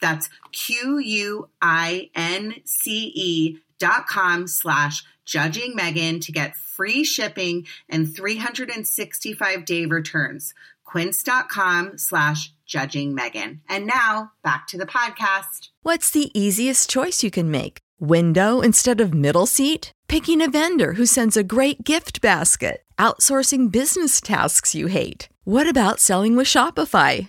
[0.00, 7.04] That's Q U I N C E dot com slash judging Megan to get free
[7.04, 10.54] shipping and 365 day returns.
[10.84, 13.60] Quince.com slash judging Megan.
[13.68, 15.70] And now back to the podcast.
[15.82, 17.78] What's the easiest choice you can make?
[17.98, 19.92] Window instead of middle seat?
[20.08, 22.82] Picking a vendor who sends a great gift basket?
[22.98, 25.28] Outsourcing business tasks you hate?
[25.44, 27.28] What about selling with Shopify?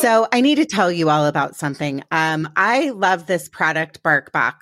[0.00, 2.02] So I need to tell you all about something.
[2.10, 4.54] Um, I love this product, BarkBox.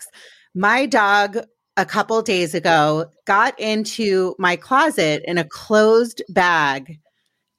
[0.53, 1.39] My dog
[1.77, 6.99] a couple days ago got into my closet in a closed bag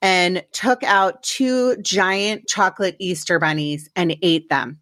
[0.01, 4.81] and took out two giant chocolate Easter bunnies and ate them.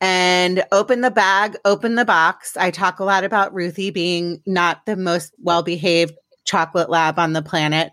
[0.00, 2.56] And opened the bag, opened the box.
[2.56, 7.34] I talk a lot about Ruthie being not the most well behaved chocolate lab on
[7.34, 7.92] the planet.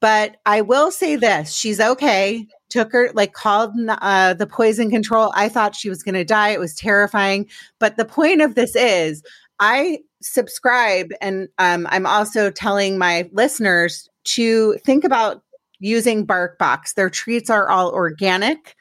[0.00, 5.32] But I will say this she's okay took her like called uh, the poison control.
[5.34, 6.50] I thought she was going to die.
[6.50, 7.48] It was terrifying.
[7.78, 9.22] But the point of this is
[9.62, 15.42] i subscribe and um, i'm also telling my listeners to think about
[15.80, 16.94] using barkbox.
[16.94, 18.76] Their treats are all organic.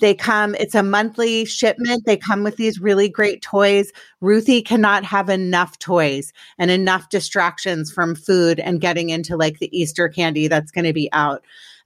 [0.00, 2.04] They come it's a monthly shipment.
[2.06, 3.92] They come with these really great toys.
[4.20, 9.76] Ruthie cannot have enough toys and enough distractions from food and getting into like the
[9.76, 11.44] easter candy that's going to be out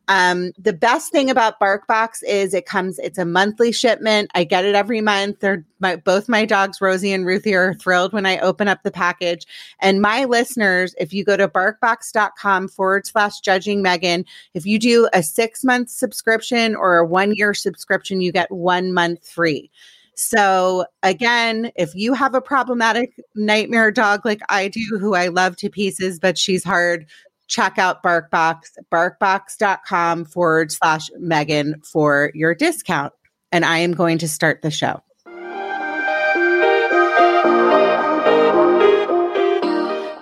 [0.08, 4.30] um, the best thing about BarkBox is it comes, it's a monthly shipment.
[4.34, 5.40] I get it every month.
[5.40, 8.90] They're my, both my dogs, Rosie and Ruthie, are thrilled when I open up the
[8.90, 9.46] package.
[9.80, 14.24] And my listeners, if you go to barkbox.com forward slash judging Megan,
[14.54, 18.92] if you do a six month subscription or a one year subscription, you get one
[18.92, 19.70] month free.
[20.18, 25.56] So again, if you have a problematic nightmare dog like I do, who I love
[25.56, 27.06] to pieces, but she's hard
[27.48, 33.12] check out BarkBox, barkbox.com forward slash Megan for your discount.
[33.52, 35.02] And I am going to start the show.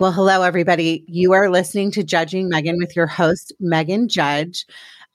[0.01, 1.05] Well, hello, everybody.
[1.07, 4.67] You are listening to Judging Megan with your host, Megan Judge.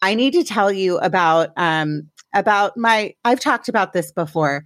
[0.02, 3.14] I need to tell you about um, about my.
[3.24, 4.64] I've talked about this before.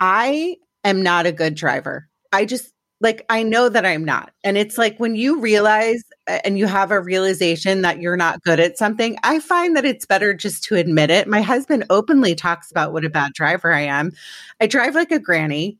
[0.00, 2.08] I am not a good driver.
[2.32, 4.32] I just like I know that I'm not.
[4.44, 8.60] And it's like when you realize and you have a realization that you're not good
[8.60, 11.26] at something, I find that it's better just to admit it.
[11.26, 14.12] My husband openly talks about what a bad driver I am.
[14.60, 15.78] I drive like a granny.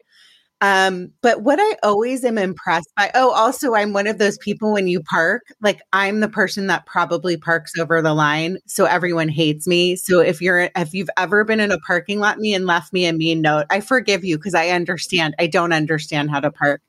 [0.63, 4.73] Um, but what I always am impressed by, oh, also, I'm one of those people
[4.73, 8.59] when you park, like I'm the person that probably parks over the line.
[8.67, 9.97] So everyone hates me.
[9.97, 13.07] So if you're, if you've ever been in a parking lot me and left me
[13.07, 15.35] a mean note, I forgive you because I understand.
[15.39, 16.83] I don't understand how to park.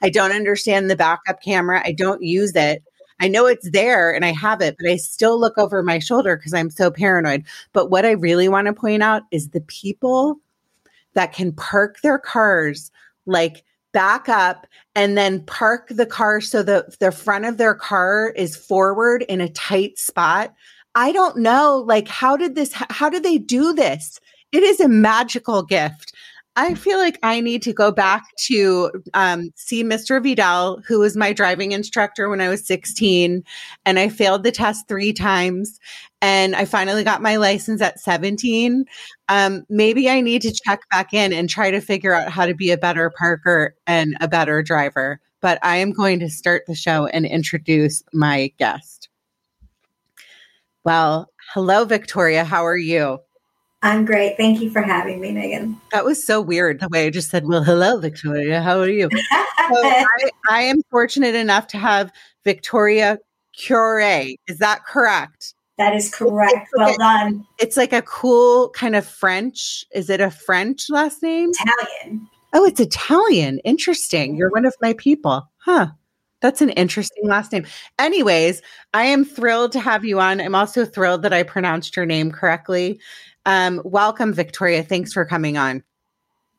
[0.00, 1.82] I don't understand the backup camera.
[1.84, 2.82] I don't use it.
[3.20, 6.36] I know it's there and I have it, but I still look over my shoulder
[6.36, 7.44] because I'm so paranoid.
[7.72, 10.36] But what I really want to point out is the people
[11.14, 12.92] that can park their cars
[13.28, 18.30] like back up and then park the car so the the front of their car
[18.36, 20.54] is forward in a tight spot.
[20.94, 24.20] I don't know like how did this how did they do this?
[24.52, 26.12] It is a magical gift.
[26.58, 30.20] I feel like I need to go back to um, see Mr.
[30.20, 33.44] Vidal, who was my driving instructor when I was 16,
[33.86, 35.78] and I failed the test three times.
[36.20, 38.84] And I finally got my license at 17.
[39.28, 42.54] Um, maybe I need to check back in and try to figure out how to
[42.54, 45.20] be a better parker and a better driver.
[45.40, 49.08] But I am going to start the show and introduce my guest.
[50.82, 52.42] Well, hello, Victoria.
[52.42, 53.20] How are you?
[53.82, 54.36] I'm great.
[54.36, 55.80] Thank you for having me, Megan.
[55.92, 58.60] That was so weird the way I just said, Well, hello, Victoria.
[58.60, 59.08] How are you?
[59.12, 59.18] so
[59.70, 62.10] I, I, am fortunate enough to have
[62.44, 63.18] Victoria
[63.56, 64.00] Cure.
[64.00, 65.54] Is that correct?
[65.78, 66.68] That is correct.
[66.76, 67.46] well done.
[67.58, 69.84] It's like a cool kind of French.
[69.92, 71.50] Is it a French last name?
[71.50, 72.28] Italian.
[72.52, 73.60] Oh, it's Italian.
[73.60, 74.34] Interesting.
[74.34, 75.48] You're one of my people.
[75.58, 75.88] Huh.
[76.40, 77.66] That's an interesting last name.
[77.98, 78.62] Anyways,
[78.94, 80.40] I am thrilled to have you on.
[80.40, 83.00] I'm also thrilled that I pronounced your name correctly.
[83.44, 84.82] Um, welcome, Victoria.
[84.82, 85.82] Thanks for coming on.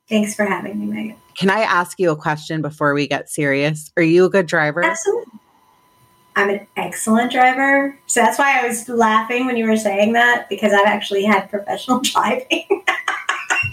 [0.09, 1.15] Thanks for having me, Megan.
[1.37, 3.91] Can I ask you a question before we get serious?
[3.95, 4.83] Are you a good driver?
[4.83, 5.39] Absolutely.
[6.35, 7.97] I'm an excellent driver.
[8.07, 11.49] So that's why I was laughing when you were saying that because I've actually had
[11.49, 12.83] professional driving.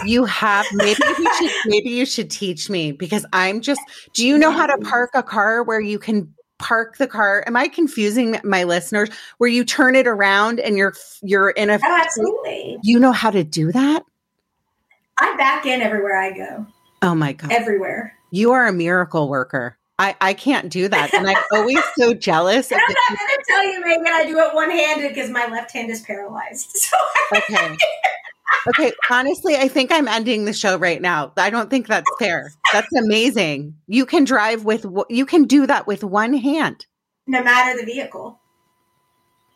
[0.07, 3.81] You have maybe you should maybe you should teach me because I'm just
[4.13, 7.45] do you know how to park a car where you can park the car?
[7.47, 9.11] Am i confusing my listeners?
[9.39, 12.79] Where you turn it around and you're you're in a oh, absolutely.
[12.83, 14.05] You know how to do that?
[15.19, 16.67] I back in everywhere i go.
[17.03, 17.53] Oh my god.
[17.53, 18.15] Everywhere.
[18.31, 19.79] You are a miracle worker.
[19.99, 21.15] I, I can't do that.
[21.15, 22.71] And I'm always so jealous.
[22.71, 25.73] I'm not going to tell you, Megan, I do it one handed because my left
[25.73, 26.77] hand is paralyzed.
[26.77, 26.97] So
[27.39, 27.77] okay
[28.69, 31.33] okay, honestly, I think I'm ending the show right now.
[31.37, 32.51] I don't think that's fair.
[32.73, 33.75] That's amazing.
[33.87, 36.87] You can drive with you can do that with one hand.
[37.27, 38.41] No matter the vehicle.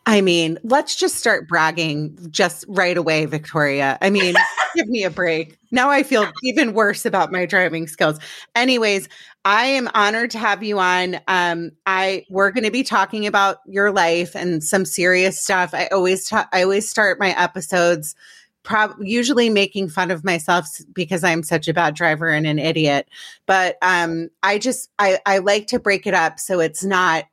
[0.07, 3.99] I mean, let's just start bragging just right away, Victoria.
[4.01, 4.33] I mean,
[4.75, 5.57] give me a break.
[5.69, 8.19] Now I feel even worse about my driving skills.
[8.55, 9.07] Anyways,
[9.45, 11.19] I am honored to have you on.
[11.27, 15.73] Um, I we're going to be talking about your life and some serious stuff.
[15.73, 18.15] I always ta- I always start my episodes
[18.63, 23.09] prob- usually making fun of myself because I'm such a bad driver and an idiot.
[23.45, 27.25] But um, I just I, I like to break it up so it's not,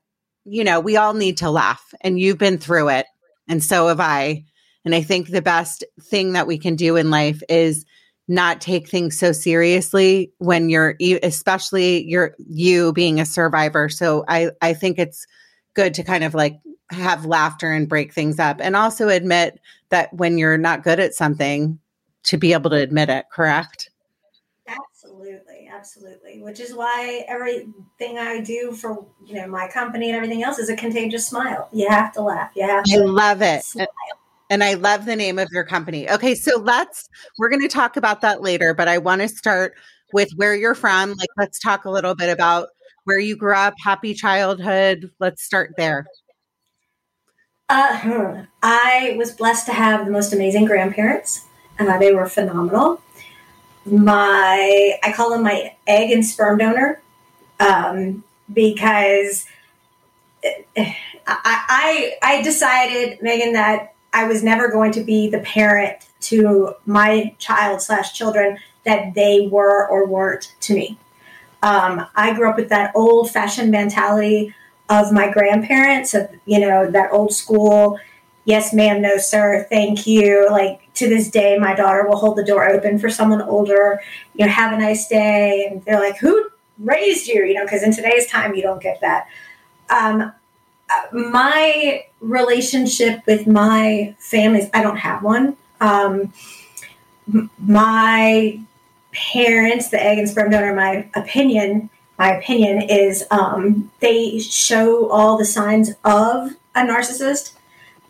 [0.44, 3.06] you know, we all need to laugh, and you've been through it,
[3.48, 4.44] and so have I.
[4.84, 7.84] And I think the best thing that we can do in life is
[8.28, 14.50] not take things so seriously when you're especially you're you being a survivor so i
[14.60, 15.26] i think it's
[15.74, 16.60] good to kind of like
[16.90, 21.14] have laughter and break things up and also admit that when you're not good at
[21.14, 21.78] something
[22.24, 23.90] to be able to admit it correct?
[24.66, 30.42] Absolutely absolutely which is why everything i do for you know my company and everything
[30.42, 31.68] else is a contagious smile.
[31.72, 33.86] You have to laugh you have to i love it smile.
[34.50, 36.10] and i love the name of your company.
[36.10, 37.08] Okay so let's
[37.38, 39.74] we're going to talk about that later but i want to start
[40.12, 41.10] with where you're from.
[41.10, 42.68] Like let's talk a little bit about
[43.04, 45.10] where you grew up happy childhood.
[45.20, 46.06] Let's start there
[47.68, 51.46] uh, I was blessed to have the most amazing grandparents.
[51.78, 53.02] Uh, they were phenomenal.
[53.84, 57.00] My, I call them my egg and sperm donor
[57.60, 59.46] um, because
[60.76, 60.96] I,
[61.26, 67.34] I, I decided, Megan, that I was never going to be the parent to my
[67.38, 70.98] child slash children that they were or weren't to me.
[71.62, 74.54] Um, I grew up with that old fashioned mentality
[74.88, 77.98] of my grandparents of you know that old school
[78.44, 80.48] yes ma'am no sir thank you.
[80.50, 84.00] Like to this day my daughter will hold the door open for someone older
[84.34, 85.68] you know have a nice day.
[85.70, 87.44] And they're like who raised you?
[87.44, 89.28] You know because in today's time you don't get that.
[89.90, 90.32] Um,
[91.12, 95.56] my relationship with my families i don't have one.
[95.80, 96.32] Um,
[97.58, 98.58] my
[99.12, 105.38] parents the egg and sperm donor my opinion my opinion is um, they show all
[105.38, 107.52] the signs of a narcissist.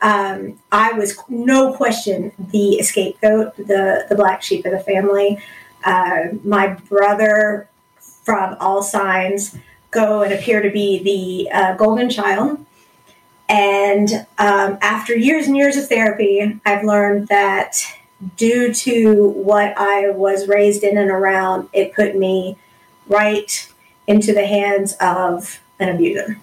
[0.01, 5.39] Um, I was no question the scapegoat, the the black sheep of the family.
[5.85, 7.69] Uh, my brother
[8.01, 9.57] from all signs
[9.91, 12.65] go and appear to be the uh, golden child.
[13.49, 17.81] And um, after years and years of therapy, I've learned that
[18.37, 22.59] due to what I was raised in and around, it put me
[23.07, 23.73] right
[24.09, 26.37] into the hands of an abuser.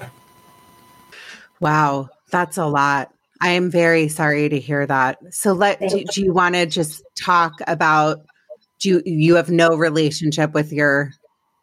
[1.60, 3.12] Wow, that's a lot.
[3.42, 5.18] I am very sorry to hear that.
[5.34, 8.26] So let do, do you want to just talk about
[8.80, 11.12] do you, you have no relationship with your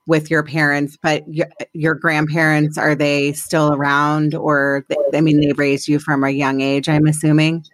[0.08, 5.40] with your parents, but your, your grandparents are they still around or they, I mean
[5.40, 7.64] they raised you from a young age, I'm assuming?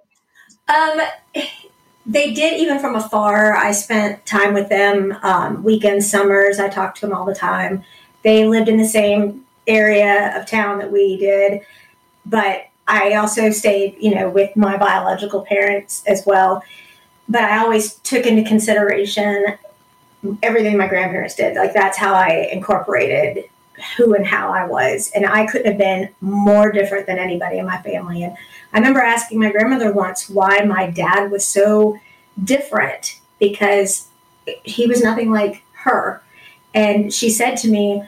[0.69, 1.01] Um
[2.09, 3.55] they did even from afar.
[3.55, 6.59] I spent time with them um, weekends, summers.
[6.59, 7.85] I talked to them all the time.
[8.23, 11.63] They lived in the same area of town that we did,
[12.25, 16.63] but I also stayed, you know, with my biological parents as well.
[17.29, 19.59] But I always took into consideration
[20.43, 21.57] everything my grandparents did.
[21.57, 23.45] Like that's how I incorporated
[23.97, 25.11] who and how I was.
[25.15, 28.25] And I couldn't have been more different than anybody in my family.
[28.25, 28.37] And
[28.73, 31.99] I remember asking my grandmother once why my dad was so
[32.43, 34.09] different because
[34.65, 36.23] he was nothing like her.
[36.75, 38.03] And she said to me,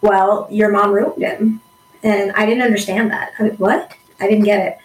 [0.00, 1.60] Well, your mom ruined him.
[2.02, 3.32] And I didn't understand that.
[3.38, 3.92] I mean, what?
[4.20, 4.78] I didn't get it.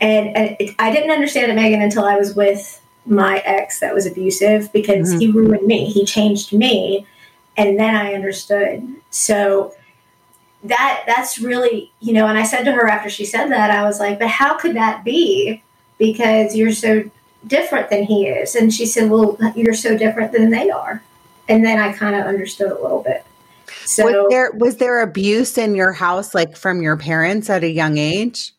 [0.00, 3.94] And, and it, I didn't understand it, Megan, until I was with my ex that
[3.94, 5.18] was abusive because mm-hmm.
[5.18, 5.86] he ruined me.
[5.86, 7.06] He changed me.
[7.56, 8.86] And then I understood.
[9.10, 9.74] So
[10.64, 13.84] that that's really, you know, and I said to her after she said that, I
[13.84, 15.62] was like, but how could that be?
[15.98, 17.08] Because you're so
[17.46, 18.54] different than he is.
[18.54, 21.02] And she said, well, you're so different than they are.
[21.48, 23.24] And then I kind of understood a little bit.
[23.84, 27.70] So was there was there abuse in your house, like from your parents at a
[27.70, 28.52] young age?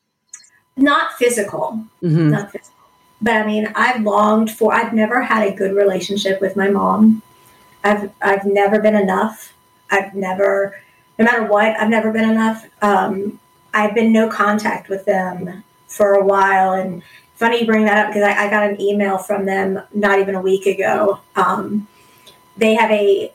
[0.77, 2.29] Not physical, mm-hmm.
[2.29, 2.73] not physical.
[3.21, 4.73] But I mean, I've longed for.
[4.73, 7.21] I've never had a good relationship with my mom.
[7.83, 9.53] I've I've never been enough.
[9.89, 10.75] I've never,
[11.17, 12.67] no matter what, I've never been enough.
[12.81, 13.39] Um,
[13.73, 17.03] I've been no contact with them for a while, and
[17.35, 20.35] funny you bring that up because I, I, got an email from them not even
[20.35, 21.19] a week ago.
[21.35, 21.87] Um,
[22.57, 23.31] they have a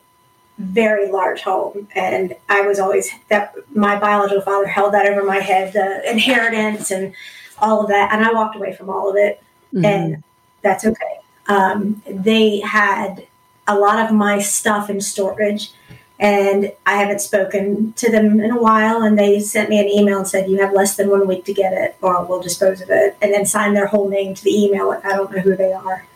[0.61, 1.89] very large home.
[1.95, 6.91] And i was always that my biological father held that over my head the inheritance
[6.91, 7.15] and
[7.59, 8.13] all of that.
[8.13, 9.43] And i walked away from all of it.
[9.73, 9.85] Mm-hmm.
[9.85, 10.25] and
[10.63, 11.21] that's okay.
[11.47, 13.27] Um, they had
[13.69, 15.73] a lot of my stuff in storage.
[16.19, 19.03] And i haven't spoken to them in a while.
[19.03, 21.55] And they sent me an email and said you have less than one week to
[21.55, 23.17] get it or we'll dispose of it.
[23.23, 25.01] And then sign their whole name to the email.
[25.03, 26.07] I don't know who they are.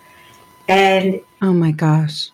[0.68, 2.30] And oh my gosh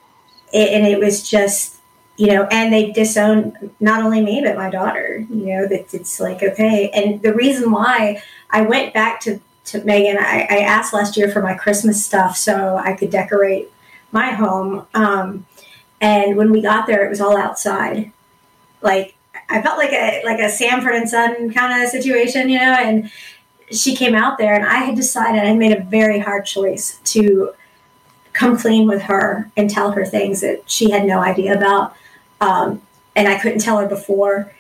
[0.53, 1.77] it, and it was just
[2.17, 5.25] you know, and they disown not only me but my daughter.
[5.31, 9.85] You know that it's like okay, and the reason why I went back to to
[9.85, 13.71] Megan, I, I asked last year for my Christmas stuff so I could decorate
[14.13, 14.87] my home.
[14.95, 15.47] Um,
[16.01, 18.13] and when we got there, it was all outside.
[18.83, 19.15] Like
[19.49, 22.77] I felt like a like a Sanford and Son kind of situation, you know.
[22.79, 23.11] And
[23.71, 27.55] she came out there, and I had decided I made a very hard choice to
[28.41, 31.95] come clean with her and tell her things that she had no idea about.
[32.41, 32.81] Um,
[33.15, 34.51] and I couldn't tell her before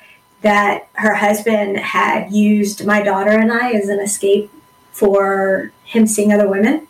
[0.42, 4.50] that her husband had used my daughter and I as an escape
[4.92, 6.88] for him seeing other women.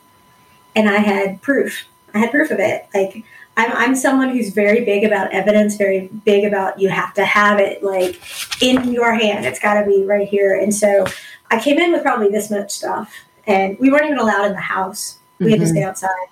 [0.75, 1.87] And I had proof.
[2.13, 2.89] I had proof of it.
[2.93, 3.25] Like,
[3.57, 7.61] I'm, I'm someone who's very big about evidence, very big about you have to have
[7.61, 8.21] it like
[8.61, 9.47] in your hand.
[9.47, 10.59] It's got to be right here.
[10.59, 11.07] And so
[11.53, 13.15] I came in with probably this much stuff,
[13.47, 15.19] and we weren't even allowed in the house.
[15.39, 15.51] We mm-hmm.
[15.51, 15.75] had to mm-hmm.
[15.75, 16.31] stay outside.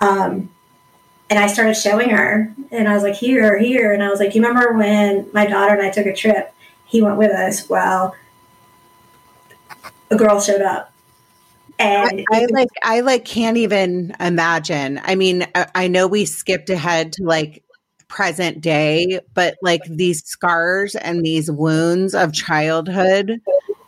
[0.00, 0.50] Um,
[1.28, 3.92] and I started showing her, and I was like, here, here.
[3.92, 6.52] And I was like, you remember when my daughter and I took a trip?
[6.84, 7.68] He went with us.
[7.68, 8.14] Well,
[10.10, 10.92] a girl showed up.
[11.78, 15.00] And I, I like, I like can't even imagine.
[15.02, 17.62] I mean, I, I know we skipped ahead to like
[18.08, 23.40] present day, but like these scars and these wounds of childhood,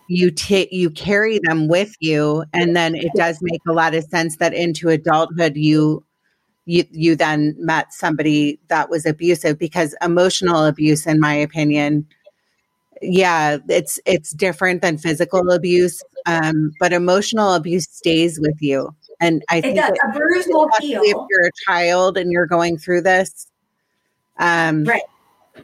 [0.08, 4.04] you take you carry them with you, and then it does make a lot of
[4.04, 6.04] sense that into adulthood you
[6.68, 12.06] you you then met somebody that was abusive because emotional abuse in my opinion
[13.00, 18.94] yeah it's it's different than physical abuse um, but emotional abuse stays with you.
[19.20, 22.76] And i think that, a bruise will heal if you're a child and you're going
[22.76, 23.48] through this
[24.38, 25.02] um, right.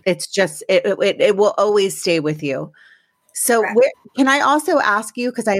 [0.06, 2.72] it's just it, it, it will always stay with you
[3.34, 5.58] so where, can i also ask you because i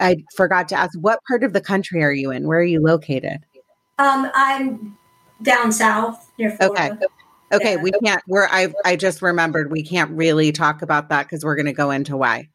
[0.00, 2.80] i forgot to ask what part of the country are you in where are you
[2.80, 3.44] located
[3.98, 4.96] um, I'm
[5.42, 6.92] down south near Florida.
[6.92, 7.06] Okay.
[7.52, 7.82] Okay, yeah.
[7.82, 8.22] we can't.
[8.26, 8.48] We're.
[8.50, 8.72] I.
[8.84, 12.16] I just remembered we can't really talk about that because we're going to go into
[12.16, 12.48] why.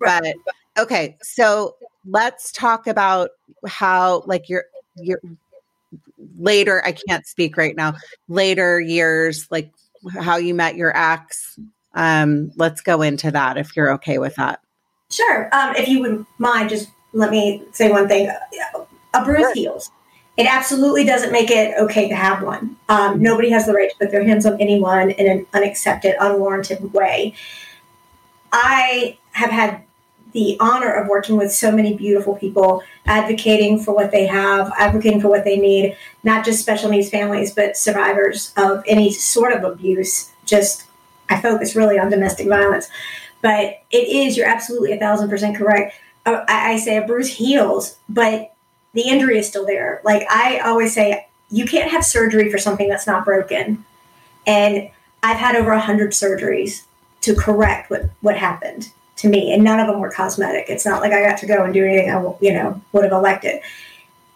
[0.00, 0.34] Right.
[0.76, 1.76] But okay, so
[2.06, 3.30] let's talk about
[3.66, 4.64] how, like, your
[4.96, 5.20] your
[6.38, 6.82] later.
[6.86, 7.96] I can't speak right now.
[8.28, 9.70] Later years, like
[10.18, 11.58] how you met your ex.
[11.94, 14.60] Um, let's go into that if you're okay with that.
[15.10, 15.48] Sure.
[15.52, 18.30] Um, if you would mind, just let me say one thing.
[19.12, 19.54] A bruise sure.
[19.54, 19.90] heals.
[20.36, 22.76] It absolutely doesn't make it okay to have one.
[22.88, 26.92] Um, nobody has the right to put their hands on anyone in an unaccepted, unwarranted
[26.94, 27.34] way.
[28.52, 29.82] I have had
[30.32, 35.20] the honor of working with so many beautiful people, advocating for what they have, advocating
[35.20, 39.64] for what they need, not just special needs families, but survivors of any sort of
[39.64, 40.30] abuse.
[40.44, 40.84] Just,
[41.30, 42.88] I focus really on domestic violence.
[43.42, 45.94] But it is, you're absolutely a thousand percent correct.
[46.26, 48.52] Uh, I, I say a bruise heals, but
[48.92, 50.02] the injury is still there.
[50.04, 53.84] Like I always say, you can't have surgery for something that's not broken.
[54.46, 54.90] And
[55.22, 56.84] I've had over a hundred surgeries
[57.22, 60.66] to correct what, what happened to me, and none of them were cosmetic.
[60.68, 63.12] It's not like I got to go and do anything I you know would have
[63.12, 63.60] elected.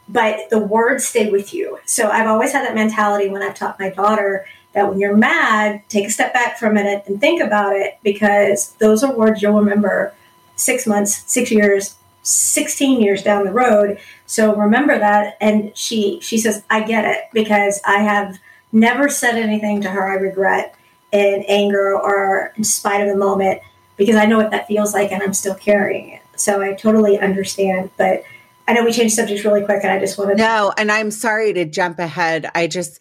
[0.08, 1.78] But the words stay with you.
[1.86, 5.82] So I've always had that mentality when I've taught my daughter that when you're mad,
[5.88, 9.40] take a step back for a minute and think about it because those are words
[9.40, 10.12] you'll remember
[10.56, 13.98] six months, six years, 16 years down the road.
[14.26, 15.36] So remember that.
[15.40, 18.38] And she she says, I get it because I have
[18.72, 20.74] never said anything to her I regret
[21.12, 23.60] in anger or in spite of the moment
[23.96, 26.22] because I know what that feels like and I'm still carrying it.
[26.36, 27.90] So I totally understand.
[27.96, 28.24] But
[28.66, 31.12] I know we changed subjects really quick and I just wanted to No, and I'm
[31.12, 32.50] sorry to jump ahead.
[32.54, 33.00] I just,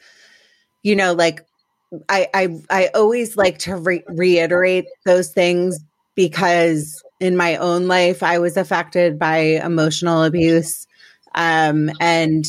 [0.83, 1.43] you know, like
[2.09, 5.79] I I I always like to re- reiterate those things
[6.15, 10.87] because in my own life I was affected by emotional abuse
[11.35, 12.45] um and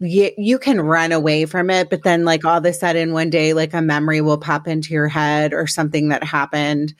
[0.00, 3.30] you, you can run away from it but then like all of a sudden one
[3.30, 6.94] day like a memory will pop into your head or something that happened.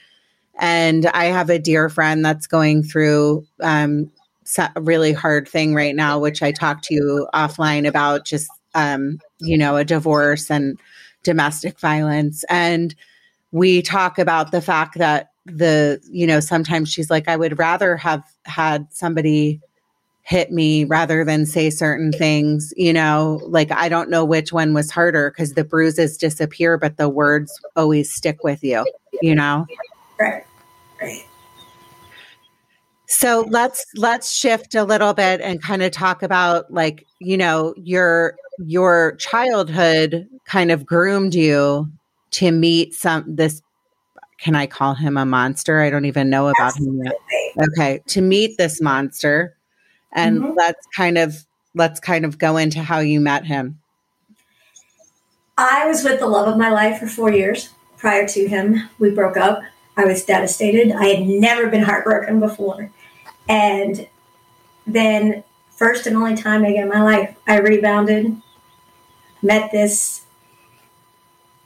[0.58, 4.10] And I have a dear friend that's going through um,
[4.58, 9.18] a really hard thing right now, which I talked to you offline about just, um,
[9.40, 10.78] you know, a divorce and
[11.22, 12.44] domestic violence.
[12.48, 12.94] And
[13.50, 17.96] we talk about the fact that the, you know, sometimes she's like, I would rather
[17.96, 19.60] have had somebody
[20.22, 24.72] hit me rather than say certain things, you know, like I don't know which one
[24.72, 28.86] was harder because the bruises disappear, but the words always stick with you,
[29.20, 29.66] you know?
[30.18, 30.44] Right.
[31.00, 31.26] Right.
[33.08, 37.74] So let's let's shift a little bit and kind of talk about like, you know,
[37.76, 41.90] your your childhood kind of groomed you
[42.32, 43.62] to meet some this
[44.38, 45.80] can I call him a monster?
[45.80, 47.06] I don't even know about Absolutely.
[47.06, 47.12] him
[47.56, 47.68] yet.
[47.68, 49.56] Okay, to meet this monster
[50.12, 50.52] and mm-hmm.
[50.56, 53.78] let's kind of let's kind of go into how you met him.
[55.56, 58.88] I was with the love of my life for 4 years prior to him.
[58.98, 59.62] We broke up
[59.96, 60.92] I was devastated.
[60.92, 62.90] I had never been heartbroken before.
[63.48, 64.06] And
[64.86, 68.36] then, first and only time again in my life, I rebounded,
[69.42, 70.24] met this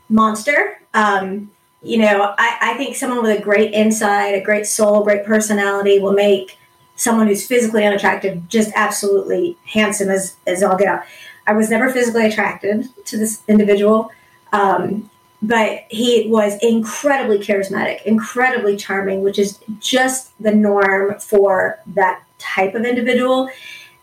[0.08, 0.80] monster.
[0.94, 1.50] Um,
[1.82, 5.98] you know, I, I think someone with a great insight, a great soul, great personality
[5.98, 6.58] will make
[6.96, 11.02] someone who's physically unattractive just absolutely handsome as, as all get out.
[11.46, 14.10] I was never physically attracted to this individual.
[14.52, 15.10] Um,
[15.42, 22.74] but he was incredibly charismatic, incredibly charming, which is just the norm for that type
[22.74, 23.48] of individual.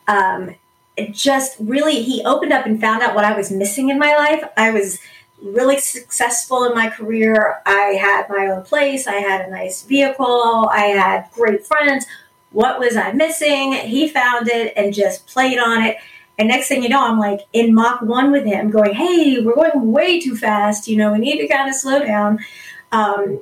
[0.08, 0.56] Um,
[1.12, 4.44] just really, he opened up and found out what I was missing in my life.
[4.58, 5.00] I was
[5.42, 7.62] really successful in my career.
[7.66, 12.06] I had my own place, I had a nice vehicle, I had great friends.
[12.52, 13.74] What was I missing?
[13.74, 15.98] He found it and just played on it.
[16.38, 19.56] And next thing you know, I'm like in Mach 1 with him, going, hey, we're
[19.56, 20.88] going way too fast.
[20.88, 22.40] You know, we need to kind of slow down.
[22.92, 23.40] Um,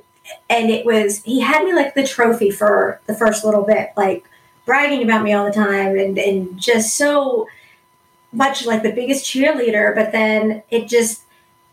[0.50, 4.26] and it was, he had me like the trophy for the first little bit, like
[4.66, 7.48] bragging about me all the time and, and just so
[8.32, 9.94] much like the biggest cheerleader.
[9.94, 11.24] But then it just,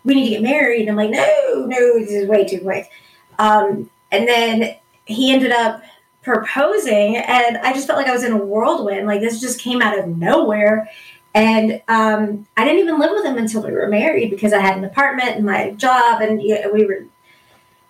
[0.04, 0.82] we need to get married.
[0.82, 2.90] And I'm like, no, no, this is way too quick.
[3.38, 5.82] Um, and then he ended up
[6.22, 9.80] proposing and i just felt like i was in a whirlwind like this just came
[9.80, 10.90] out of nowhere
[11.34, 14.76] and um, i didn't even live with him until we were married because i had
[14.76, 17.06] an apartment and my job and you know, we were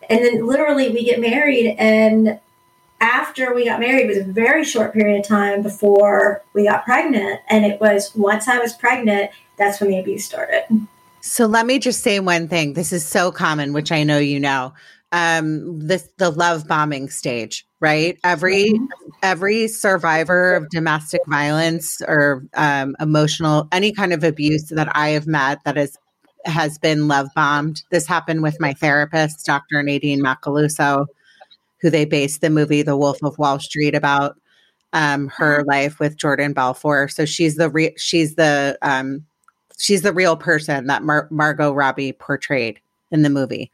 [0.08, 2.38] and then literally we get married and
[3.00, 6.84] after we got married it was a very short period of time before we got
[6.84, 7.40] pregnant.
[7.48, 10.64] And it was once i was pregnant that's when the abuse started.
[11.20, 12.74] So let me just say one thing.
[12.74, 14.72] This is so common which i know you know.
[15.12, 18.18] Um this the love bombing stage right?
[18.24, 18.86] Every mm-hmm.
[19.22, 25.26] every survivor of domestic violence or um, emotional any kind of abuse that i have
[25.26, 25.96] met that is
[26.44, 27.82] has been love bombed.
[27.90, 31.06] This happened with my therapist dr nadine macaluso
[31.80, 34.36] who they based the movie the wolf of wall street about
[34.92, 35.68] um, her mm-hmm.
[35.68, 39.24] life with jordan belfort so she's the re- she's the um,
[39.78, 43.70] she's the real person that Mar- margot robbie portrayed in the movie.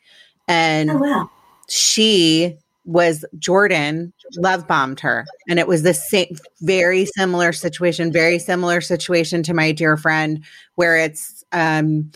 [0.49, 1.31] And Oh wow.
[1.69, 5.25] she was Jordan love bombed her.
[5.49, 10.45] And it was the same, very similar situation, very similar situation to my dear friend,
[10.75, 12.11] where it's, um,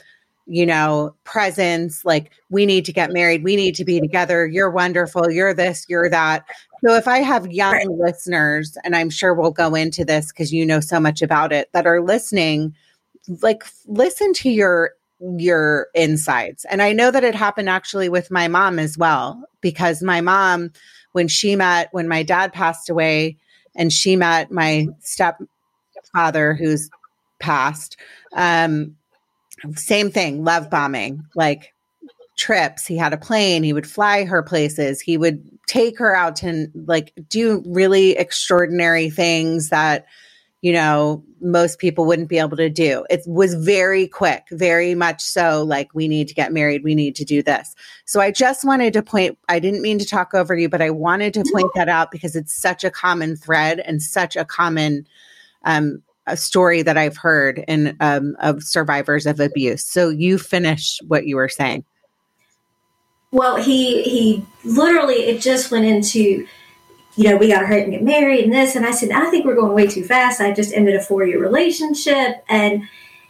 [0.49, 4.71] you know, presence, like we need to get married, we need to be together, you're
[4.71, 6.45] wonderful, you're this, you're that.
[6.85, 7.89] So if I have young Right.
[7.89, 11.69] listeners, and I'm sure we'll go into this because you know so much about it,
[11.73, 12.75] that are listening,
[13.43, 14.93] like listen to your
[15.37, 16.65] your insides.
[16.71, 20.71] And I know that it happened actually with my mom as well, because my mom,
[21.13, 23.37] when she met, when my dad passed away,
[23.75, 26.89] and she met my stepfather who's
[27.41, 27.97] passed,
[28.35, 28.95] um,
[29.75, 31.75] same thing, love bombing, like
[32.37, 32.87] trips.
[32.87, 36.69] He had a plane, he would fly her places, he would take her out to
[36.75, 40.07] like do really extraordinary things that
[40.61, 43.05] you know most people wouldn't be able to do.
[43.11, 47.17] It was very quick very much so like we need to get married we need
[47.17, 47.75] to do this.
[48.07, 50.91] So i just wanted to point i didn't mean to talk over you but i
[50.91, 55.07] wanted to point that out because it's such a common thread and such a common
[55.65, 59.85] um, a story that i've heard in um, of survivors of abuse.
[59.85, 61.85] So you finish what you were saying.
[63.31, 66.47] Well, he he literally it just went into,
[67.17, 69.45] you know, we got hurry and get married and this, and I said, I think
[69.45, 70.41] we're going way too fast.
[70.41, 72.89] I just ended a four year relationship, and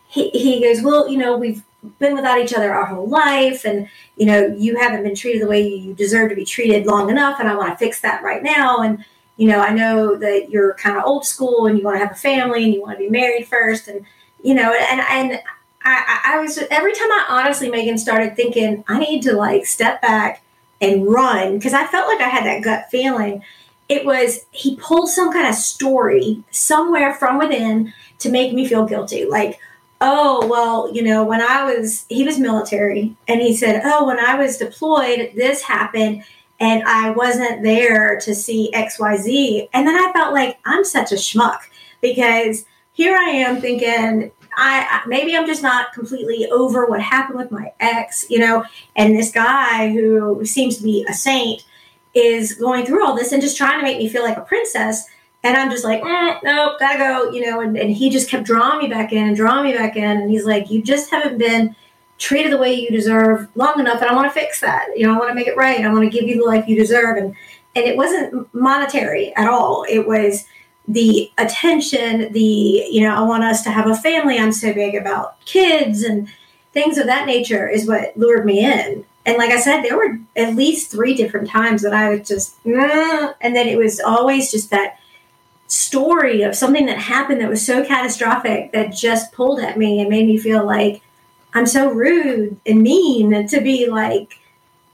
[0.09, 1.63] he he goes, well, you know, we've
[1.99, 5.49] been without each other our whole life, and you know, you haven't been treated the
[5.49, 8.43] way you deserve to be treated long enough, and I want to fix that right
[8.43, 9.05] now, and
[9.39, 12.11] you know, I know that you're kind of old school and you want to have
[12.11, 14.05] a family and you want to be married first, and
[14.43, 15.41] you know, and and
[15.83, 20.03] I, I was every time I honestly, Megan, started thinking I need to like step
[20.03, 20.43] back
[20.81, 23.43] and run because I felt like I had that gut feeling.
[23.89, 28.87] It was he pulled some kind of story somewhere from within to make me feel
[28.87, 29.25] guilty.
[29.25, 29.61] Like,
[30.01, 34.19] oh well, you know, when I was he was military and he said, oh, when
[34.19, 36.25] I was deployed, this happened
[36.61, 39.69] and I wasn't there to see X Y Z.
[39.73, 41.59] And then I felt like I'm such a schmuck
[42.01, 47.53] because here I am thinking I maybe I'm just not completely over what happened with
[47.53, 48.65] my ex, you know,
[48.97, 51.65] and this guy who seems to be a saint
[52.15, 55.07] is going through all this and just trying to make me feel like a princess.
[55.45, 57.61] And I'm just like, eh, nope, gotta go, you know.
[57.61, 60.05] And, and he just kept drawing me back in and drawing me back in.
[60.05, 61.77] And he's like, you just haven't been
[62.19, 64.03] treated the way you deserve long enough.
[64.03, 64.89] And I want to fix that.
[64.97, 65.85] You know, I want to make it right.
[65.85, 67.17] I want to give you the life you deserve.
[67.17, 67.35] And
[67.75, 69.85] and it wasn't monetary at all.
[69.89, 70.45] It was
[70.89, 74.39] the attention, the, you know, I want us to have a family.
[74.39, 76.29] I'm so big about kids and
[76.73, 79.05] things of that nature is what lured me in.
[79.27, 82.57] And like I said, there were at least three different times that I was just,
[82.65, 84.99] and then it was always just that
[85.67, 90.09] story of something that happened that was so catastrophic that just pulled at me and
[90.09, 91.03] made me feel like
[91.55, 94.39] I'm so rude and mean to be like,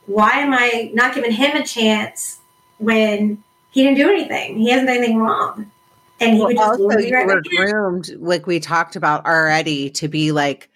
[0.07, 2.39] why am I not giving him a chance
[2.79, 4.59] when he didn't do anything?
[4.59, 5.71] He hasn't done anything wrong.
[6.21, 9.91] And he Well, would just also, you right were groomed, like we talked about already,
[9.91, 10.71] to be like,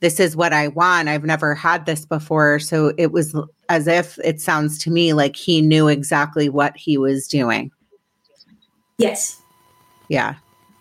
[0.00, 1.08] this is what I want.
[1.08, 2.58] I've never had this before.
[2.58, 3.34] So it was
[3.68, 7.70] as if it sounds to me like he knew exactly what he was doing.
[8.98, 9.40] Yes.
[10.08, 10.34] Yeah.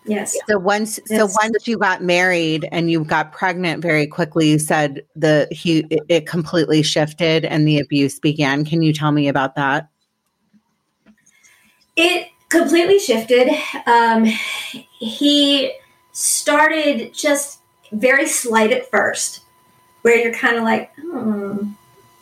[0.06, 0.36] Yes.
[0.50, 5.04] So once, so once you got married and you got pregnant very quickly, you said
[5.16, 8.66] the he it- it completely shifted and the abuse began.
[8.66, 9.90] Can you tell me about that?
[11.96, 13.50] It completely shifted.
[13.86, 14.26] Um,
[15.00, 15.72] he
[16.14, 17.60] started just
[17.92, 19.42] very slight at first,
[20.02, 21.72] where you're kind of like, hmm,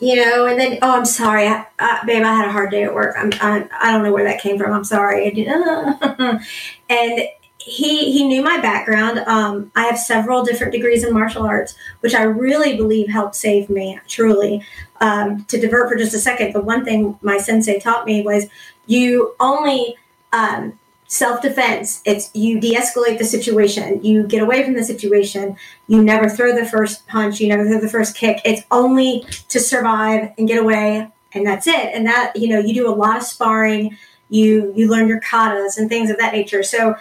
[0.00, 2.84] you know, and then, oh, I'm sorry, I, uh, babe, I had a hard day
[2.84, 3.14] at work.
[3.18, 4.72] I'm, I, I don't know where that came from.
[4.72, 5.26] I'm sorry.
[6.88, 7.22] and
[7.60, 9.18] he he knew my background.
[9.20, 13.68] Um, I have several different degrees in martial arts, which I really believe helped save
[13.68, 13.98] me.
[14.08, 14.64] Truly,
[15.00, 18.46] um, to divert for just a second, the one thing my sensei taught me was
[18.86, 19.96] you only
[20.32, 22.00] um, self defense.
[22.06, 26.54] It's you de escalate the situation, you get away from the situation, you never throw
[26.54, 28.40] the first punch, you never throw the first kick.
[28.44, 31.94] It's only to survive and get away, and that's it.
[31.94, 33.98] And that you know, you do a lot of sparring,
[34.30, 36.62] you you learn your katas and things of that nature.
[36.62, 36.94] So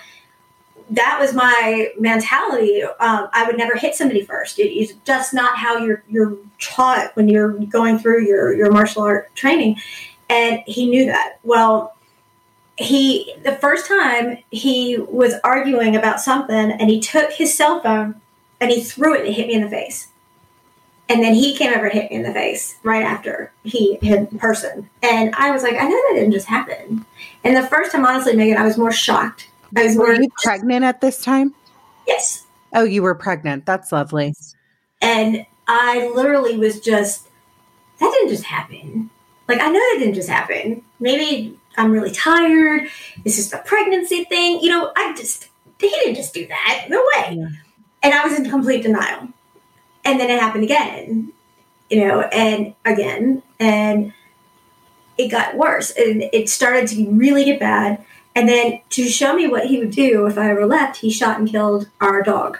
[0.91, 2.83] that was my mentality.
[2.83, 4.59] Um, I would never hit somebody first.
[4.59, 9.33] It's just not how you're you're taught when you're going through your your martial art
[9.35, 9.77] training.
[10.29, 11.39] And he knew that.
[11.43, 11.95] Well,
[12.77, 18.21] he the first time he was arguing about something, and he took his cell phone
[18.59, 20.07] and he threw it and it hit me in the face.
[21.07, 24.31] And then he came over and hit me in the face right after he hit
[24.31, 24.87] in person.
[25.01, 27.03] And I was like, I know that didn't just happen.
[27.43, 29.48] And the first time, honestly, Megan, I was more shocked.
[29.75, 31.53] I Were you pregnant at this time?
[32.07, 32.45] yes.
[32.73, 33.65] Oh, you were pregnant.
[33.65, 34.35] That's lovely.
[35.01, 37.27] And I literally was just
[37.99, 39.09] that didn't just happen.
[39.47, 40.83] Like, I know that didn't just happen.
[40.99, 42.87] Maybe I'm really tired.
[43.23, 44.59] This is the pregnancy thing.
[44.61, 45.47] You know, I just,
[45.79, 46.85] he didn't just do that.
[46.89, 47.35] No way.
[47.39, 47.47] Yeah.
[48.03, 49.27] And I was in complete denial.
[50.05, 51.33] And then it happened again,
[51.89, 53.43] you know, and again.
[53.59, 54.13] And
[55.17, 55.91] it got worse.
[55.91, 58.05] And it started to really get bad.
[58.35, 61.39] And then to show me what he would do if I ever left, he shot
[61.39, 62.59] and killed our dog.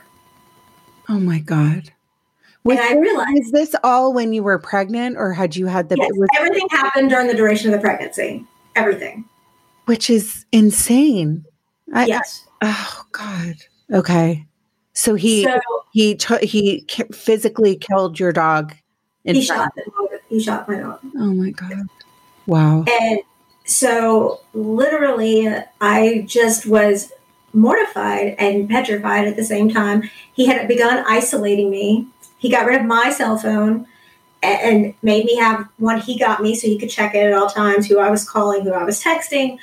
[1.07, 1.91] Oh my God.
[2.63, 5.89] Was and I realized is this all when you were pregnant or had you had
[5.89, 8.45] the yes, was, everything happened during the duration of the pregnancy.
[8.75, 9.25] Everything.
[9.85, 11.45] Which is insane.
[11.93, 12.45] I, yes.
[12.61, 13.55] Oh God.
[13.91, 14.45] Okay.
[14.93, 15.59] So he so,
[15.93, 18.75] he t- he physically killed your dog.
[19.23, 19.71] he shot
[20.27, 20.99] he shot my dog.
[21.15, 21.87] Oh my God.
[22.45, 22.83] Wow.
[22.87, 23.21] And
[23.69, 25.47] so literally
[25.79, 27.11] I just was
[27.53, 30.09] mortified and petrified at the same time.
[30.33, 32.07] He had begun isolating me.
[32.37, 33.85] He got rid of my cell phone
[34.41, 37.49] and made me have one he got me so he could check it at all
[37.49, 39.57] times who I was calling, who I was texting.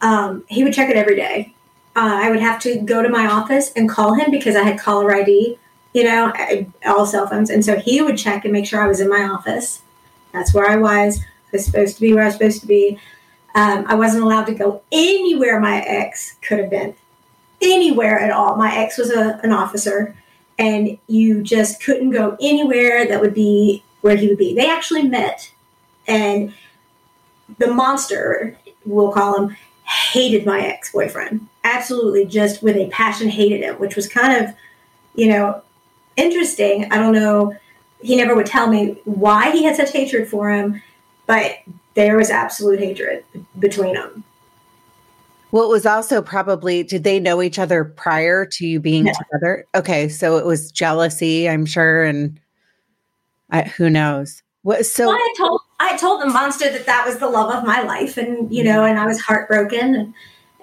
[0.00, 1.54] Um, he would check it every day.
[1.94, 4.80] Uh, I would have to go to my office and call him because I had
[4.80, 5.58] caller ID,
[5.92, 6.32] you know,
[6.86, 7.50] all cell phones.
[7.50, 9.82] And so he would check and make sure I was in my office.
[10.32, 11.20] That's where I was.
[11.20, 12.98] I was supposed to be where I was supposed to be.
[13.54, 16.94] Um, I wasn't allowed to go anywhere my ex could have been
[17.60, 18.56] anywhere at all.
[18.56, 20.16] My ex was a, an officer,
[20.58, 24.54] and you just couldn't go anywhere that would be where he would be.
[24.54, 25.52] They actually met,
[26.06, 26.52] and
[27.58, 31.46] the monster, we'll call him, hated my ex boyfriend.
[31.64, 34.54] Absolutely, just with a passion, hated him, which was kind of,
[35.14, 35.62] you know,
[36.16, 36.90] interesting.
[36.90, 37.56] I don't know.
[38.00, 40.82] He never would tell me why he had such hatred for him,
[41.26, 41.58] but
[41.94, 43.24] there was absolute hatred
[43.58, 44.24] between them.
[45.50, 49.12] Well, it was also probably, did they know each other prior to you being no.
[49.12, 49.66] together?
[49.74, 50.08] Okay.
[50.08, 52.04] So it was jealousy, I'm sure.
[52.04, 52.40] And
[53.50, 54.42] I, who knows?
[54.62, 57.64] What, so well, I told, I told the monster that that was the love of
[57.66, 58.16] my life.
[58.16, 60.14] And, you know, and I was heartbroken and,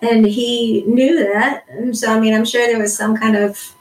[0.02, 1.66] and he knew that.
[1.70, 3.76] And so, I mean, I'm sure there was some kind of,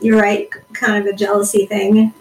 [0.00, 2.12] you're right, kind of a jealousy thing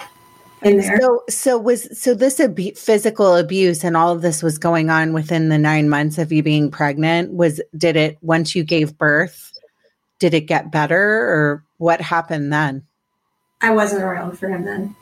[0.61, 0.99] in there.
[0.99, 5.13] So, so was so this ab- physical abuse and all of this was going on
[5.13, 7.33] within the nine months of you being pregnant.
[7.33, 9.51] Was did it once you gave birth?
[10.19, 12.83] Did it get better, or what happened then?
[13.61, 14.95] I wasn't around for him then.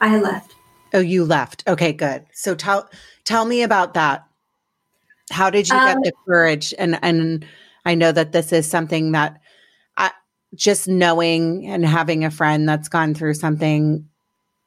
[0.00, 0.54] I had left.
[0.92, 1.64] Oh, you left.
[1.66, 2.24] Okay, good.
[2.32, 2.88] So tell
[3.24, 4.26] tell me about that.
[5.30, 6.74] How did you um, get the courage?
[6.78, 7.44] And and
[7.84, 9.40] I know that this is something that
[9.96, 10.12] I
[10.54, 14.08] just knowing and having a friend that's gone through something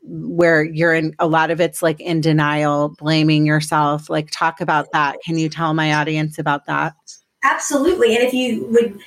[0.03, 4.09] where you're in a lot of it's like in denial, blaming yourself.
[4.09, 5.17] Like, talk about that.
[5.25, 6.93] Can you tell my audience about that?
[7.43, 8.15] Absolutely.
[8.15, 8.99] And if you would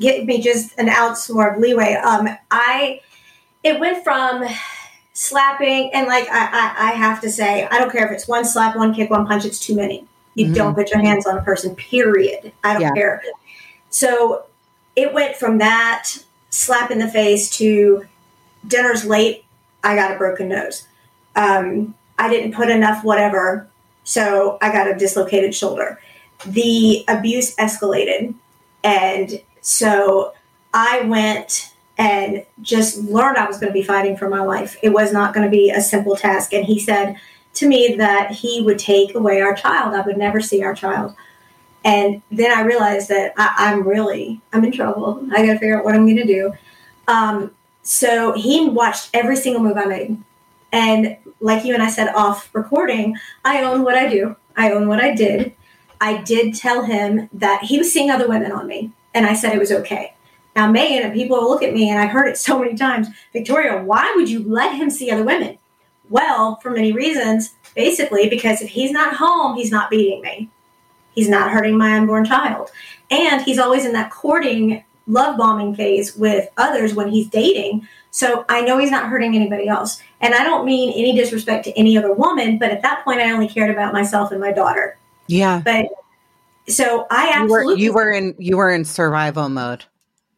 [0.00, 3.00] give me just an ounce more of leeway, um, I
[3.62, 4.44] it went from
[5.12, 8.44] slapping and like I, I, I, have to say, I don't care if it's one
[8.44, 10.06] slap, one kick, one punch, it's too many.
[10.34, 10.54] You mm-hmm.
[10.54, 12.52] don't put your hands on a person, period.
[12.64, 12.92] I don't yeah.
[12.92, 13.22] care.
[13.90, 14.46] So
[14.96, 16.08] it went from that
[16.50, 18.06] slap in the face to
[18.66, 19.44] dinner's late
[19.84, 20.86] I got a broken nose.
[21.34, 23.68] Um, I didn't put enough whatever,
[24.04, 26.00] so I got a dislocated shoulder.
[26.46, 28.34] The abuse escalated.
[28.84, 30.34] And so
[30.74, 34.76] I went and just learned I was going to be fighting for my life.
[34.82, 36.52] It was not going to be a simple task.
[36.52, 37.16] And he said
[37.54, 39.94] to me that he would take away our child.
[39.94, 41.14] I would never see our child.
[41.84, 45.26] And then I realized that I, am really, I'm in trouble.
[45.32, 46.52] I got to figure out what I'm going to do.
[47.08, 47.50] Um,
[47.82, 50.22] so he watched every single move I made.
[50.70, 54.36] And like you and I said off recording, I own what I do.
[54.56, 55.54] I own what I did.
[56.00, 59.54] I did tell him that he was seeing other women on me, and I said
[59.54, 60.14] it was okay.
[60.54, 63.82] Now, Megan and people look at me, and I've heard it so many times Victoria,
[63.82, 65.58] why would you let him see other women?
[66.10, 67.54] Well, for many reasons.
[67.74, 70.50] Basically, because if he's not home, he's not beating me.
[71.14, 72.70] He's not hurting my unborn child.
[73.10, 77.86] And he's always in that courting love bombing phase with others when he's dating.
[78.10, 80.02] So I know he's not hurting anybody else.
[80.20, 83.30] And I don't mean any disrespect to any other woman, but at that point, I
[83.30, 84.98] only cared about myself and my daughter.
[85.26, 85.62] Yeah.
[85.64, 85.86] But
[86.68, 89.84] so I absolutely you were, you were in you were in survival mode.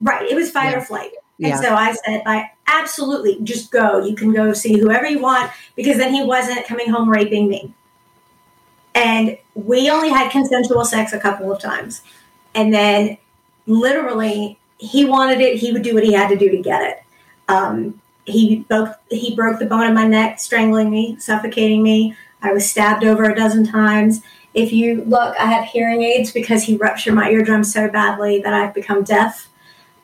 [0.01, 0.31] Right.
[0.31, 0.79] It was fight yeah.
[0.79, 1.11] or flight.
[1.39, 1.61] And yeah.
[1.61, 4.05] so I said, I absolutely just go.
[4.05, 7.75] You can go see whoever you want because then he wasn't coming home raping me.
[8.95, 12.03] And we only had consensual sex a couple of times.
[12.55, 13.19] And then
[13.67, 17.03] literally he wanted it he would do what he had to do to get it.
[17.49, 22.17] Um, he broke he broke the bone in my neck strangling me suffocating me.
[22.43, 24.23] I was stabbed over a dozen times.
[24.55, 28.55] If you look i have hearing aids because he ruptured my eardrum so badly that
[28.55, 29.49] i've become deaf.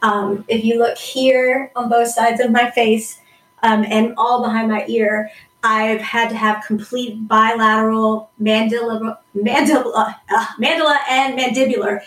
[0.03, 3.21] Um, if you look here on both sides of my face
[3.63, 5.31] um, and all behind my ear
[5.63, 12.01] I've had to have complete bilateral mandibula, mandibula, uh, mandibula and mandibular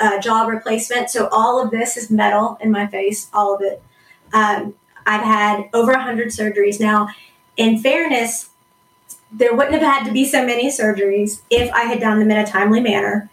[0.00, 1.10] uh, jaw replacement.
[1.10, 3.82] So all of this is metal in my face, all of it.
[4.32, 4.74] Um,
[5.06, 6.78] I've had over 100 surgeries.
[6.78, 7.08] Now,
[7.56, 8.50] in fairness,
[9.32, 12.36] there wouldn't have had to be so many surgeries if I had done them in
[12.38, 13.30] a timely manner,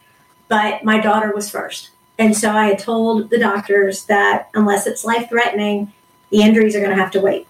[0.47, 1.91] but my daughter was first.
[2.17, 5.91] And so I had told the doctors that unless it's life threatening,
[6.29, 7.47] the injuries are going to have to wait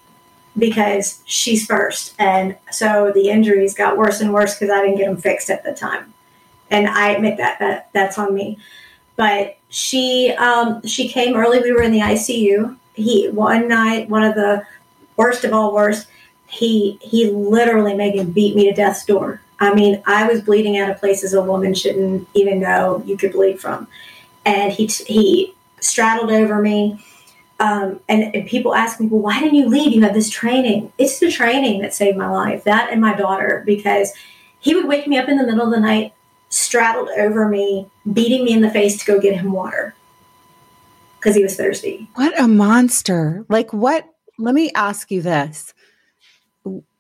[0.57, 2.15] because she's first.
[2.17, 5.63] And so the injuries got worse and worse because I didn't get them fixed at
[5.63, 6.13] the time.
[6.71, 8.57] And I admit that, that that's on me.
[9.15, 11.61] But she um, she came early.
[11.61, 12.77] We were in the ICU.
[12.93, 14.65] He one night, one of the
[15.17, 16.07] worst of all worst,
[16.47, 19.41] he he literally Megan beat me to death's door.
[19.59, 23.31] I mean, I was bleeding out of places a woman shouldn't even know you could
[23.31, 23.87] bleed from,
[24.45, 27.03] and he he straddled over me.
[27.57, 29.93] Um, and, and, people ask me, well, why didn't you leave?
[29.93, 30.91] You have this training.
[30.97, 34.11] It's the training that saved my life, that and my daughter, because
[34.59, 36.13] he would wake me up in the middle of the night,
[36.55, 39.93] straddled over me, beating me in the face to go get him water
[41.19, 42.07] because he was thirsty.
[42.15, 43.45] What a monster.
[43.49, 44.07] Like, what?
[44.37, 45.73] Let me ask you this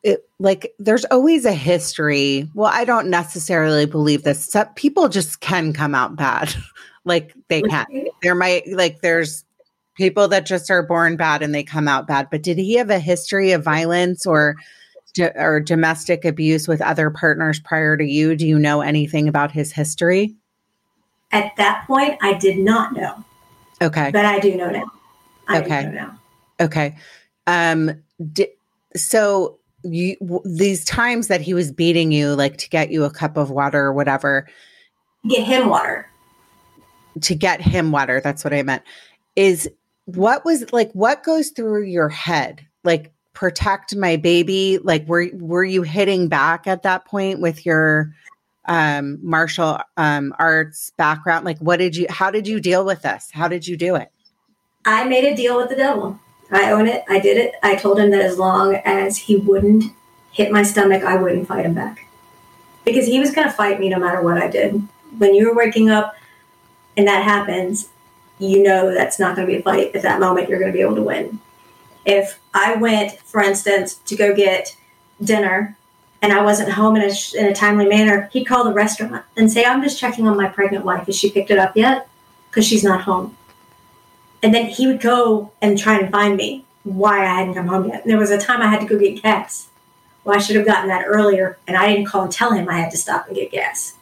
[0.05, 2.47] it, like there's always a history.
[2.53, 4.45] Well, I don't necessarily believe this.
[4.45, 6.53] So people just can come out bad.
[7.05, 7.85] like they can.
[8.21, 9.43] There might like there's
[9.95, 12.27] people that just are born bad and they come out bad.
[12.29, 14.55] But did he have a history of violence or
[15.19, 18.35] or domestic abuse with other partners prior to you?
[18.35, 20.35] Do you know anything about his history?
[21.31, 23.23] At that point, I did not know.
[23.81, 24.11] Okay.
[24.11, 24.85] But I do know now.
[25.47, 25.83] I okay.
[25.83, 26.19] know now.
[26.59, 26.95] Okay.
[27.47, 28.53] Um, di-
[28.95, 33.11] so you w- these times that he was beating you like to get you a
[33.11, 34.47] cup of water or whatever
[35.27, 36.09] get him water
[37.21, 38.83] to get him water that's what i meant
[39.35, 39.69] is
[40.05, 45.63] what was like what goes through your head like protect my baby like were were
[45.63, 48.11] you hitting back at that point with your
[48.67, 53.29] um martial um arts background like what did you how did you deal with this
[53.31, 54.11] how did you do it
[54.85, 56.19] i made a deal with the devil
[56.51, 57.03] I own it.
[57.09, 57.55] I did it.
[57.63, 59.85] I told him that as long as he wouldn't
[60.31, 62.07] hit my stomach, I wouldn't fight him back.
[62.83, 64.87] Because he was going to fight me no matter what I did.
[65.17, 66.15] When you're waking up
[66.95, 67.89] and that happens,
[68.37, 69.95] you know that's not going to be a fight.
[69.95, 71.39] At that moment, you're going to be able to win.
[72.05, 74.77] If I went, for instance, to go get
[75.23, 75.75] dinner
[76.21, 79.51] and I wasn't home in a, in a timely manner, he'd call the restaurant and
[79.51, 81.07] say, I'm just checking on my pregnant wife.
[81.07, 82.07] Has she picked it up yet?
[82.49, 83.35] Because she's not home.
[84.41, 87.87] And then he would go and try and find me why I hadn't come home
[87.89, 88.03] yet.
[88.03, 89.67] And there was a time I had to go get gas.
[90.23, 92.79] Well, I should have gotten that earlier, and I didn't call and tell him I
[92.79, 93.95] had to stop and get gas.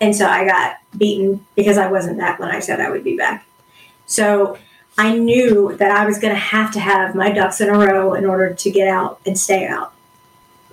[0.00, 3.16] And so I got beaten because I wasn't back when I said I would be
[3.16, 3.46] back.
[4.06, 4.58] So
[4.98, 8.14] I knew that I was going to have to have my ducks in a row
[8.14, 9.92] in order to get out and stay out.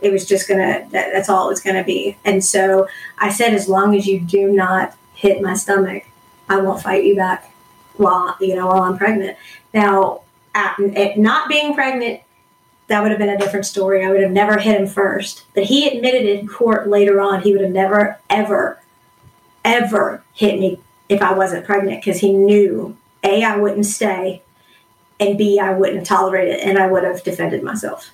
[0.01, 2.17] It was just going to, that, that's all it was going to be.
[2.23, 6.05] And so I said, as long as you do not hit my stomach,
[6.49, 7.53] I won't fight you back
[7.97, 9.37] while you know while I'm pregnant.
[9.73, 10.21] Now,
[10.55, 12.21] at, at not being pregnant,
[12.87, 14.05] that would have been a different story.
[14.05, 17.53] I would have never hit him first, but he admitted in court later on he
[17.53, 18.81] would have never, ever,
[19.63, 24.41] ever hit me if I wasn't pregnant because he knew a I wouldn't stay,
[25.19, 28.09] and b I wouldn't have tolerated it, and I would have defended myself.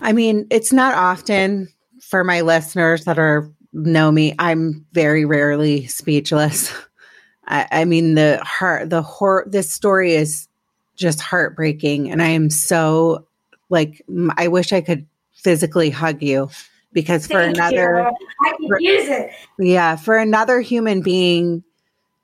[0.00, 1.68] I mean, it's not often
[2.00, 4.34] for my listeners that are know me.
[4.38, 6.72] I'm very rarely speechless.
[7.46, 10.48] I, I mean, the heart, the horror, this story is
[10.96, 12.10] just heartbreaking.
[12.10, 13.26] And I am so
[13.68, 14.02] like,
[14.36, 16.50] I wish I could physically hug you
[16.92, 19.30] because for Thank another, I can for, use it.
[19.58, 19.96] Yeah.
[19.96, 21.64] For another human being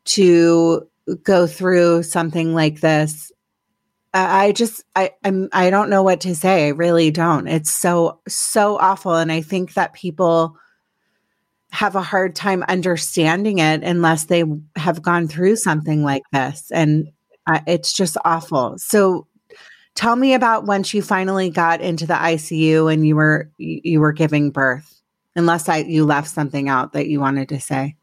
[0.07, 0.88] to
[1.23, 3.33] go through something like this,
[4.14, 6.66] I just I I'm I don't know what to say.
[6.66, 7.49] I really don't.
[7.49, 10.57] It's so so awful and I think that people
[11.71, 14.45] have a hard time understanding it unless they
[14.77, 16.71] have gone through something like this.
[16.71, 17.09] And
[17.47, 18.79] uh, it's just awful.
[18.79, 19.27] So
[19.95, 24.12] tell me about when she finally got into the ICU and you were you were
[24.12, 24.92] giving birth.
[25.35, 27.97] Unless I you left something out that you wanted to say.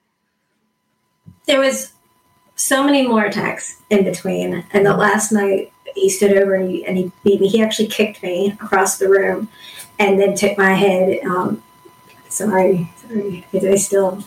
[1.48, 1.92] There was
[2.56, 4.66] so many more attacks in between.
[4.72, 7.48] And the last night he stood over and he, and he beat me.
[7.48, 9.50] He actually kicked me across the room
[10.00, 11.62] and then took my head um,
[12.34, 13.46] sorry, sorry.
[13.54, 14.24] It is still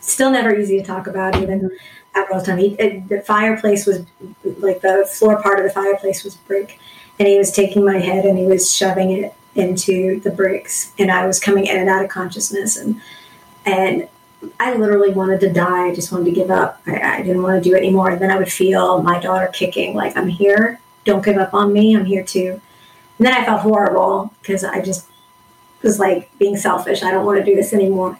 [0.00, 1.70] still never easy to talk about even
[2.14, 2.58] after all time.
[2.58, 4.04] He, it, the fireplace was
[4.44, 6.78] like the floor part of the fireplace was brick,
[7.18, 11.10] and he was taking my head and he was shoving it into the bricks, and
[11.10, 13.00] I was coming in and out of consciousness, and
[13.64, 14.08] and
[14.60, 15.88] I literally wanted to die.
[15.88, 16.80] I just wanted to give up.
[16.86, 18.10] I, I didn't want to do it anymore.
[18.10, 20.80] And then I would feel my daughter kicking, like I'm here.
[21.04, 21.96] Don't give up on me.
[21.96, 22.60] I'm here too.
[23.18, 25.06] And then I felt horrible because I just
[25.82, 27.02] was like being selfish.
[27.02, 28.18] I don't want to do this anymore.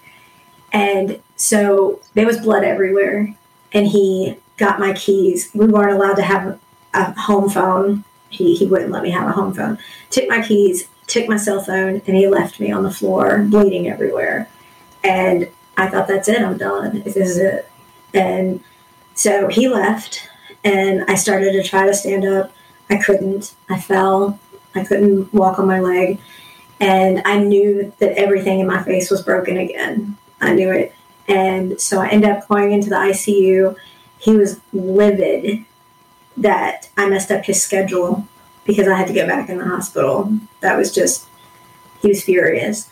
[0.73, 3.35] And so there was blood everywhere.
[3.73, 5.51] And he got my keys.
[5.55, 6.59] We weren't allowed to have
[6.95, 8.05] a home phone.
[8.31, 9.79] He, he wouldn't let me have a home phone.
[10.11, 13.89] Took my keys, took my cell phone, and he left me on the floor, bleeding
[13.89, 14.49] everywhere.
[15.05, 15.49] And
[15.79, 17.03] I thought, that's it, I'm done.
[17.03, 17.71] This is it.
[18.13, 18.63] And
[19.15, 20.29] so he left,
[20.65, 22.53] and I started to try to stand up.
[22.91, 23.55] I couldn't.
[23.69, 24.39] I fell.
[24.75, 26.21] I couldn't walk on my leg.
[26.81, 30.17] And I knew that everything in my face was broken again.
[30.41, 30.95] I knew it.
[31.27, 33.77] And so I ended up going into the ICU.
[34.19, 35.65] He was livid
[36.37, 38.27] that I messed up his schedule
[38.65, 40.33] because I had to get back in the hospital.
[40.61, 41.27] That was just,
[42.01, 42.89] he was furious.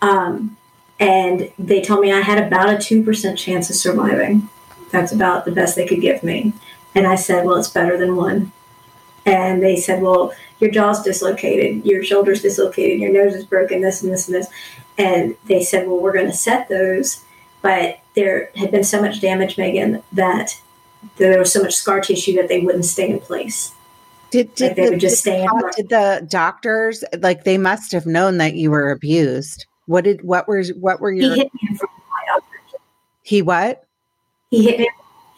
[0.00, 0.55] Um,
[0.98, 4.48] and they told me I had about a 2% chance of surviving.
[4.90, 6.52] That's about the best they could give me.
[6.94, 8.52] And I said, well, it's better than one.
[9.26, 14.02] And they said, well, your jaw's dislocated, your shoulder's dislocated, your nose is broken, this
[14.02, 14.48] and this and this.
[14.96, 17.22] And they said, well, we're going to set those.
[17.60, 20.60] But there had been so much damage, Megan, that
[21.16, 23.74] there was so much scar tissue that they wouldn't stay in place.
[24.30, 27.92] Did, did like they the, would just stay in Did the doctors like they must
[27.92, 29.66] have known that you were abused?
[29.86, 32.80] What did what were what were your He hit me in front of my doctors.
[33.22, 33.84] He what?
[34.50, 34.88] He hit me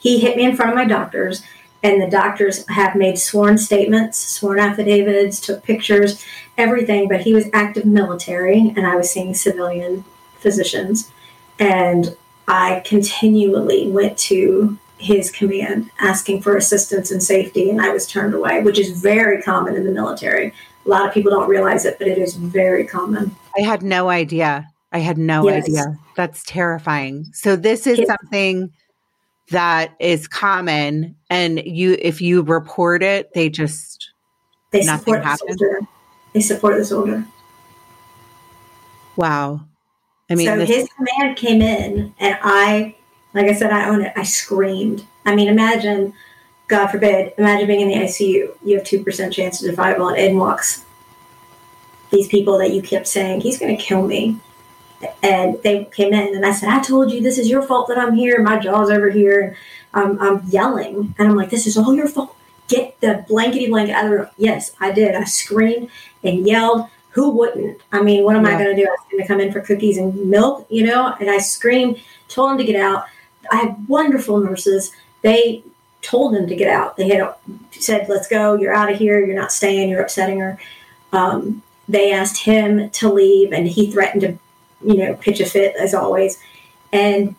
[0.01, 1.43] he hit me in front of my doctors
[1.83, 6.25] and the doctors have made sworn statements, sworn affidavits, took pictures,
[6.57, 10.05] everything, but he was active military and I was seeing civilian
[10.39, 11.11] physicians
[11.59, 18.07] and I continually went to his command asking for assistance and safety, and I was
[18.07, 20.53] turned away, which is very common in the military.
[20.89, 23.37] A lot of people don't realize it, but it is very common.
[23.55, 24.67] I had no idea.
[24.91, 25.65] I had no yes.
[25.65, 25.99] idea.
[26.17, 27.27] That's terrifying.
[27.35, 28.73] So this is something
[29.51, 34.13] that is common and you if you report it, they just
[34.71, 35.59] they support happens.
[35.59, 35.87] the.
[36.33, 37.25] They support the soldier.
[39.17, 39.61] Wow.
[40.31, 42.95] I mean, so this- his command came in, and I
[43.35, 44.13] like I said, I own it.
[44.17, 45.05] I screamed.
[45.27, 46.15] I mean, imagine,
[46.69, 48.55] God forbid, imagine being in the ICU.
[48.63, 50.85] You have 2% chance of survival, and in walks
[52.11, 54.39] these people that you kept saying, he's going to kill me.
[55.23, 57.99] And they came in, and I said, I told you this is your fault that
[57.99, 58.43] I'm here.
[58.43, 59.57] My jaw's over here.
[59.95, 62.35] And I'm, I'm yelling, and I'm like, this is all your fault.
[62.67, 64.29] Get the blankety blanket out of the room.
[64.37, 65.15] Yes, I did.
[65.15, 65.91] I screamed
[66.23, 66.89] and yelled.
[67.11, 67.81] Who wouldn't?
[67.91, 68.57] I mean, what am yeah.
[68.57, 68.87] I going to do?
[68.87, 71.15] I was going to come in for cookies and milk, you know?
[71.21, 73.07] And I screamed, told him to get out.
[73.51, 74.93] I had wonderful nurses.
[75.23, 75.65] They
[76.09, 76.97] told him to get out.
[76.97, 77.35] They had
[77.71, 78.55] said, "Let's go.
[78.55, 79.25] You're out of here.
[79.25, 79.91] You're not staying.
[79.91, 80.59] You're upsetting her."
[81.13, 84.39] Um, they asked him to leave, and he threatened to,
[84.87, 86.39] you know, pitch a fit as always.
[86.93, 87.35] And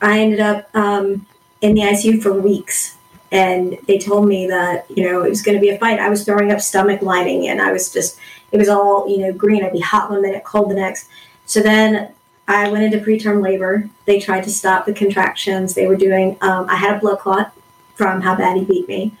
[0.00, 1.26] I ended up um,
[1.60, 2.96] in the ICU for weeks.
[3.30, 6.00] And they told me that you know it was going to be a fight.
[6.00, 8.18] I was throwing up stomach lining, and I was just
[8.52, 9.62] it was all you know green.
[9.62, 11.08] I'd be hot one minute, cold the next.
[11.44, 12.12] So then
[12.46, 13.90] I went into preterm labor.
[14.06, 15.74] They tried to stop the contractions.
[15.74, 17.52] They were doing, um, I had a blood clot
[17.98, 19.12] from how bad he beat me.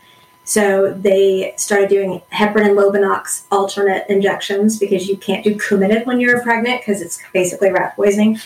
[0.44, 6.20] So they started doing heparin and Lovenox alternate injections because you can't do Coumadin when
[6.20, 8.38] you're pregnant because it's basically rat poisoning.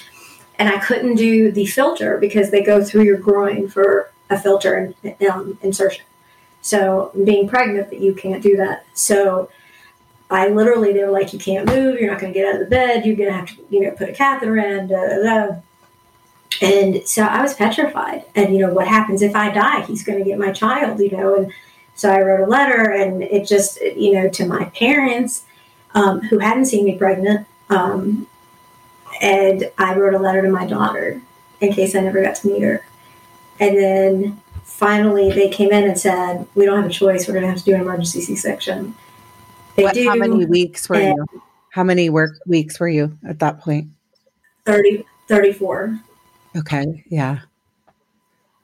[0.59, 4.74] And I couldn't do the filter because they go through your groin for a filter
[4.74, 6.05] and um, insertion.
[6.61, 8.85] So being pregnant, that you can't do that.
[8.95, 9.49] So
[10.30, 12.61] I literally, they were like, you can't move, you're not going to get out of
[12.61, 15.22] the bed, you're going to have to, you know, put a catheter in, da, da,
[15.22, 15.57] da.
[16.63, 18.25] And so I was petrified.
[18.35, 19.83] And, you know, what happens if I die?
[19.83, 21.35] He's going to get my child, you know.
[21.35, 21.53] And
[21.95, 25.45] so I wrote a letter, and it just, you know, to my parents
[25.95, 27.47] um, who hadn't seen me pregnant.
[27.69, 28.27] Um,
[29.21, 31.21] and I wrote a letter to my daughter
[31.61, 32.85] in case I never got to meet her.
[33.61, 37.27] And then finally they came in and said, We don't have a choice.
[37.27, 38.95] We're going to have to do an emergency C section.
[39.77, 40.09] They what, do.
[40.09, 41.27] How many weeks were you?
[41.71, 43.89] How many work weeks were you at that point?
[44.67, 45.99] 30, 34.
[46.57, 47.05] Okay.
[47.09, 47.40] Yeah.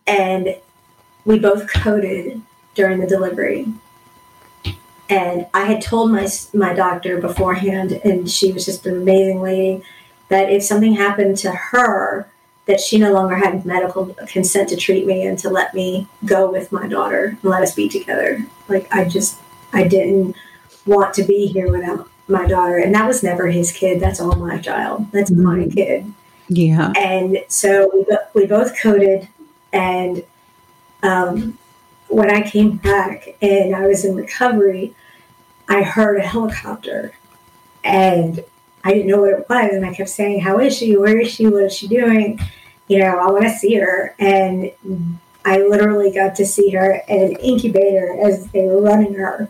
[0.06, 0.56] And
[1.24, 2.40] we both coded
[2.74, 3.66] during the delivery.
[5.10, 9.82] And I had told my my doctor beforehand, and she was just an amazing lady,
[10.28, 12.28] that if something happened to her,
[12.66, 16.50] that she no longer had medical consent to treat me and to let me go
[16.50, 18.44] with my daughter and let us be together.
[18.68, 19.38] Like I just,
[19.72, 20.36] I didn't
[20.84, 22.76] want to be here without my daughter.
[22.76, 24.00] And that was never his kid.
[24.00, 25.10] That's all my child.
[25.12, 25.42] That's mm-hmm.
[25.42, 26.12] my kid.
[26.48, 26.92] Yeah.
[26.96, 29.28] And so we, we both coded.
[29.72, 30.24] And
[31.02, 31.58] um,
[32.08, 34.94] when I came back and I was in recovery,
[35.68, 37.12] I heard a helicopter.
[37.84, 38.42] And
[38.84, 39.72] I didn't know what it was.
[39.72, 40.96] And I kept saying, How is she?
[40.96, 41.46] Where is she?
[41.46, 42.40] What is she doing?
[42.86, 44.14] You know, I want to see her.
[44.18, 44.72] And
[45.44, 49.48] I literally got to see her in an incubator as they were running her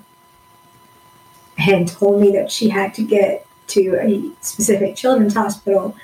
[1.57, 5.97] and told me that she had to get to a specific children's hospital.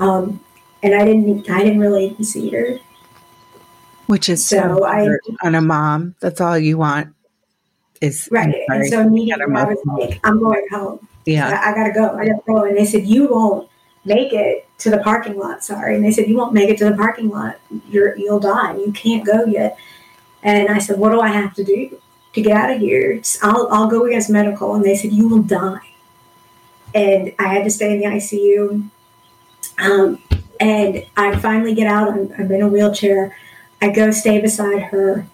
[0.00, 0.40] Um,
[0.82, 2.78] and I didn't, I didn't really see her.
[4.06, 5.08] Which is so, I
[5.42, 6.14] on a mom.
[6.20, 7.14] That's all you want
[8.04, 8.54] is right.
[8.68, 11.08] And so immediately I was like, I'm going home.
[11.24, 12.16] Yeah, I, I, gotta go.
[12.16, 12.64] I gotta go.
[12.64, 13.68] And they said, you won't
[14.04, 15.64] make it to the parking lot.
[15.64, 15.94] Sorry.
[15.96, 17.58] And they said, you won't make it to the parking lot.
[17.88, 18.76] You're you'll die.
[18.76, 19.78] You can't go yet.
[20.42, 21.98] And I said, what do I have to do
[22.34, 23.20] to get out of here?
[23.42, 24.74] I'll I'll go against medical.
[24.74, 25.80] And they said, you will die.
[26.94, 28.90] And I had to stay in the ICU.
[29.78, 30.22] Um,
[30.60, 32.08] and I finally get out.
[32.08, 33.36] I'm, I'm in a wheelchair.
[33.82, 35.26] I go stay beside her.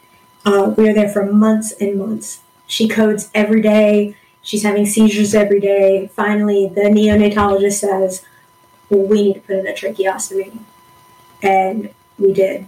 [0.44, 2.40] Uh, we were there for months and months.
[2.66, 4.16] She codes every day.
[4.42, 6.10] She's having seizures every day.
[6.14, 8.24] Finally, the neonatologist says,
[8.88, 10.58] well, we need to put in a tracheostomy.
[11.42, 12.66] And we did.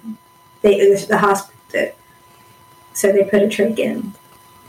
[0.61, 1.93] They, the hospital.
[2.93, 4.13] So they put a trach in.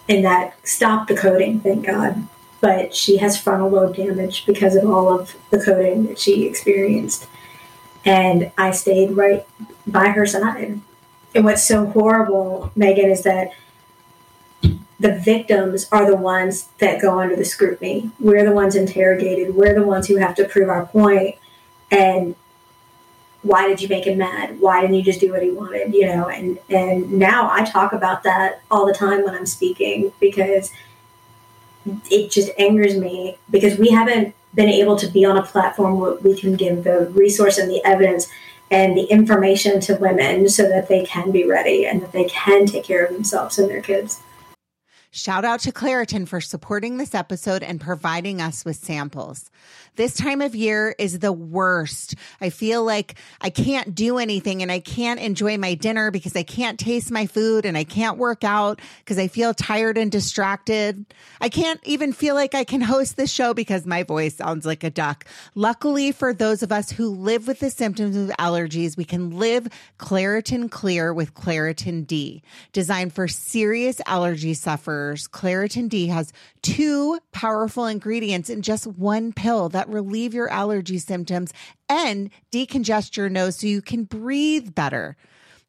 [0.07, 2.27] And that stopped the coding, thank God.
[2.63, 7.27] But she has frontal lobe damage because of all of the coding that she experienced.
[8.05, 9.45] And I stayed right
[9.85, 10.79] by her side
[11.35, 13.51] and what's so horrible, Megan, is that
[14.99, 18.11] the victims are the ones that go under the scrutiny.
[18.19, 19.55] We're the ones interrogated.
[19.55, 21.35] We're the ones who have to prove our point.
[21.91, 22.35] And
[23.41, 24.59] why did you make him mad?
[24.61, 25.93] Why didn't you just do what he wanted?
[25.93, 30.13] You know, and and now I talk about that all the time when I'm speaking
[30.21, 30.71] because
[32.09, 36.15] it just angers me because we haven't been able to be on a platform where
[36.15, 38.27] we can give the resource and the evidence
[38.69, 42.65] and the information to women so that they can be ready and that they can
[42.65, 44.19] take care of themselves and their kids.
[45.15, 49.51] Shout out to Claritin for supporting this episode and providing us with samples.
[49.95, 52.15] This time of year is the worst.
[52.41, 56.41] I feel like I can't do anything and I can't enjoy my dinner because I
[56.41, 61.05] can't taste my food and I can't work out because I feel tired and distracted.
[61.39, 64.83] I can't even feel like I can host this show because my voice sounds like
[64.83, 65.25] a duck.
[65.53, 69.67] Luckily for those of us who live with the symptoms of allergies, we can live
[69.99, 72.41] Claritin Clear with Claritin D.
[72.71, 76.33] Designed for serious allergy sufferers, Claritin D has
[76.63, 81.53] two powerful ingredients in just one pill that relieve your allergy symptoms
[81.87, 85.15] and decongest your nose so you can breathe better.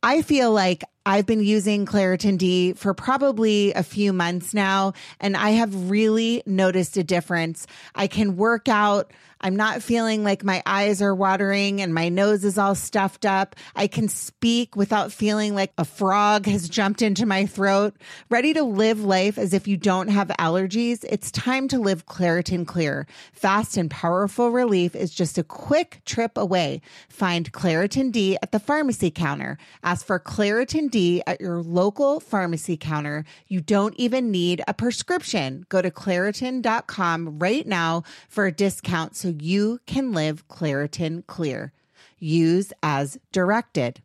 [0.03, 5.37] I feel like I've been using Claritin D for probably a few months now, and
[5.37, 7.67] I have really noticed a difference.
[7.95, 9.13] I can work out
[9.45, 13.55] I'm not feeling like my eyes are watering and my nose is all stuffed up.
[13.77, 17.95] I can speak without feeling like a frog has jumped into my throat.
[18.31, 21.05] Ready to live life as if you don't have allergies?
[21.07, 23.07] It's time to live Claritin Clear.
[23.35, 26.81] Fast and powerful relief is just a quick trip away.
[27.11, 29.59] Find Claritin D at the pharmacy counter.
[29.83, 33.25] Ask for Claritin D at your local pharmacy counter.
[33.49, 35.67] You don't even need a prescription.
[35.69, 41.73] Go to Claritin.com right now for a discount so you can live Claritin Clear.
[42.21, 44.03] Use as directed.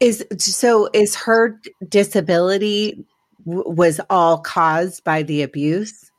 [0.00, 3.04] Is so is her disability
[3.46, 6.10] w- was all caused by the abuse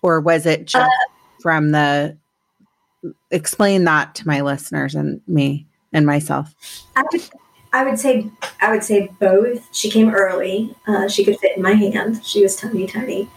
[0.00, 1.12] or was it just uh,
[1.42, 2.16] from the
[3.30, 6.54] explain that to my listeners and me and myself
[6.96, 7.22] I would,
[7.72, 9.68] I would say I would say both.
[9.72, 10.74] She came early.
[10.86, 12.24] Uh, she could fit in my hand.
[12.24, 13.28] She was tiny, tiny,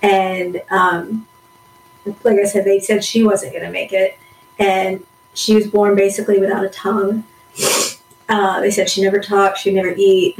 [0.00, 1.26] and um,
[2.24, 4.18] like I said, they said she wasn't going to make it,
[4.58, 5.04] and
[5.34, 7.24] she was born basically without a tongue.
[8.28, 10.38] Uh, they said she never talked, she never eat.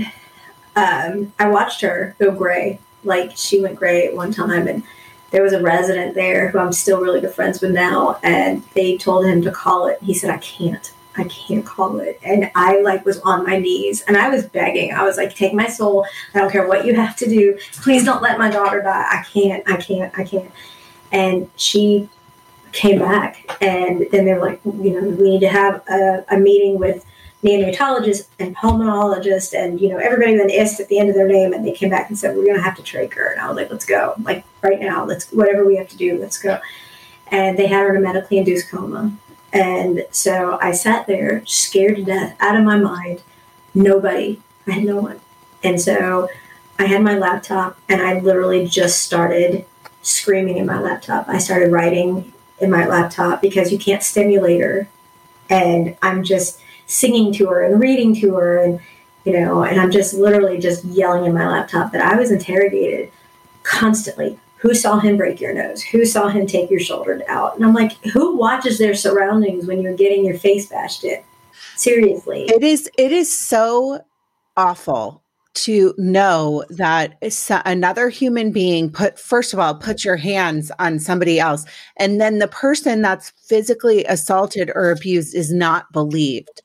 [0.77, 4.83] Um, I watched her go gray, like she went gray at one time, and
[5.31, 8.97] there was a resident there who I'm still really good friends with now, and they
[8.97, 9.99] told him to call it.
[10.03, 12.19] He said, "I can't." I can't call it.
[12.23, 14.93] And I like was on my knees and I was begging.
[14.93, 16.07] I was like, take my soul.
[16.35, 17.59] I don't care what you have to do.
[17.73, 19.07] Please don't let my daughter die.
[19.11, 20.51] I can't, I can't, I can't.
[21.11, 22.09] And she
[22.73, 26.39] came back, and then they were like, you know, we need to have a, a
[26.39, 27.05] meeting with
[27.45, 31.27] neonatologists and pulmonologists and you know everybody with an ist at the end of their
[31.27, 33.41] name and they came back and said we're going to have to trach her and
[33.41, 36.41] i was like let's go like right now let's whatever we have to do let's
[36.41, 36.61] go
[37.33, 39.13] and they had her in a medically induced coma
[39.53, 43.23] and so i sat there scared to death out of my mind
[43.75, 45.21] nobody i had no one
[45.63, 46.29] and so
[46.79, 49.65] i had my laptop and i literally just started
[50.03, 51.29] screaming in my laptop.
[51.29, 54.89] I started writing in my laptop because you can't stimulate her.
[55.49, 58.81] And I'm just singing to her and reading to her and
[59.25, 63.13] you know, and I'm just literally just yelling in my laptop that I was interrogated
[63.63, 64.41] constantly.
[64.63, 65.83] Who saw him break your nose?
[65.83, 67.57] Who saw him take your shoulder out?
[67.57, 71.21] And I'm like, who watches their surroundings when you're getting your face bashed in?
[71.75, 72.45] Seriously.
[72.45, 74.05] It is it is so
[74.57, 75.21] awful
[75.55, 77.19] to know that
[77.67, 81.67] another human being put first of all put your hands on somebody else
[81.99, 86.63] and then the person that's physically assaulted or abused is not believed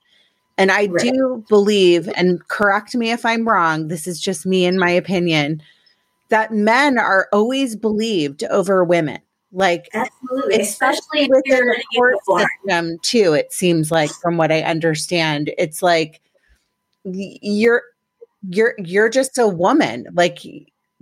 [0.57, 1.01] and i right.
[1.01, 5.61] do believe and correct me if i'm wrong this is just me and my opinion
[6.29, 9.19] that men are always believed over women.
[9.53, 15.51] Like absolutely especially within the court system too it seems like from what i understand.
[15.57, 16.21] It's like
[17.05, 17.83] you're
[18.49, 20.05] you're you're just a woman.
[20.13, 20.39] Like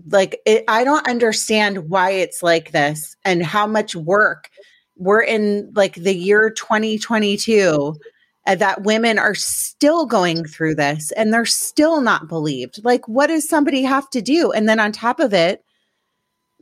[0.09, 4.49] like it, i don't understand why it's like this and how much work
[4.97, 7.95] we're in like the year 2022
[8.47, 13.27] uh, that women are still going through this and they're still not believed like what
[13.27, 15.63] does somebody have to do and then on top of it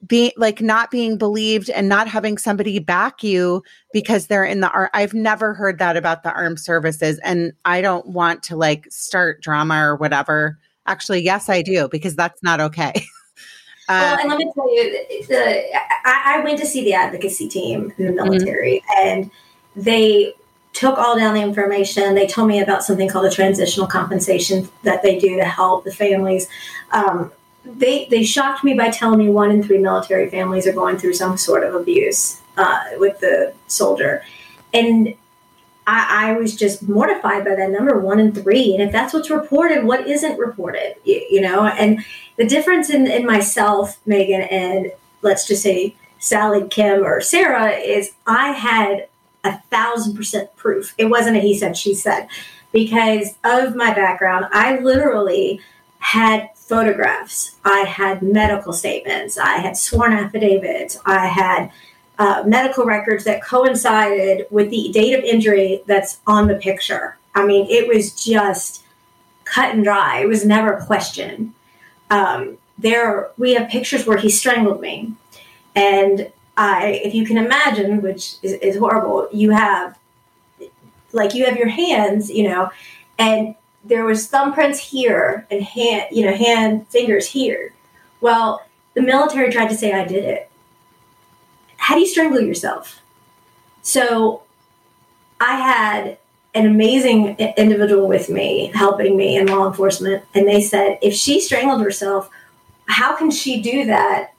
[0.06, 3.64] being like not being believed and not having somebody back you
[3.94, 4.92] because they're in the art.
[4.94, 7.20] I've never heard that about the armed services.
[7.24, 10.60] And I don't want to like start drama or whatever.
[10.86, 12.92] Actually, yes, I do, because that's not okay.
[13.90, 15.76] well, and let me tell you, the,
[16.06, 18.30] I, I, went to see the advocacy team in the mm-hmm.
[18.30, 19.08] military, mm-hmm.
[19.08, 19.32] and
[19.78, 20.34] they
[20.74, 22.16] took all down the information.
[22.16, 25.94] They told me about something called a transitional compensation that they do to help the
[25.94, 26.48] families.
[26.92, 27.32] Um,
[27.64, 31.14] they they shocked me by telling me one in three military families are going through
[31.14, 34.24] some sort of abuse uh, with the soldier,
[34.74, 35.16] and
[35.88, 38.74] I, I, was just mortified by that number, one in three.
[38.74, 40.96] And if that's what's reported, what isn't reported?
[41.04, 42.04] You, you know, and
[42.38, 48.12] the difference in, in myself, Megan, and let's just say Sally, Kim, or Sarah is
[48.28, 49.08] I had
[49.44, 50.94] a thousand percent proof.
[50.98, 52.28] It wasn't a he said, she said,
[52.72, 54.46] because of my background.
[54.52, 55.62] I literally
[56.00, 61.72] had photographs, I had medical statements, I had sworn affidavits, I had
[62.20, 67.18] uh, medical records that coincided with the date of injury that's on the picture.
[67.36, 68.84] I mean, it was just
[69.46, 70.20] cut and dry.
[70.20, 71.54] It was never a question.
[72.10, 75.14] Um, there, we have pictures where he strangled me,
[75.76, 79.98] and I, if you can imagine, which is, is horrible, you have
[81.12, 82.72] like you have your hands, you know,
[83.20, 87.74] and there was thumbprints here and hand, you know, hand fingers here.
[88.22, 90.50] Well, the military tried to say I did it.
[91.78, 93.02] How do you strangle yourself?
[93.82, 94.44] So
[95.40, 96.18] I had
[96.56, 101.42] an amazing individual with me helping me in law enforcement and they said if she
[101.42, 102.30] strangled herself
[102.88, 104.33] how can she do that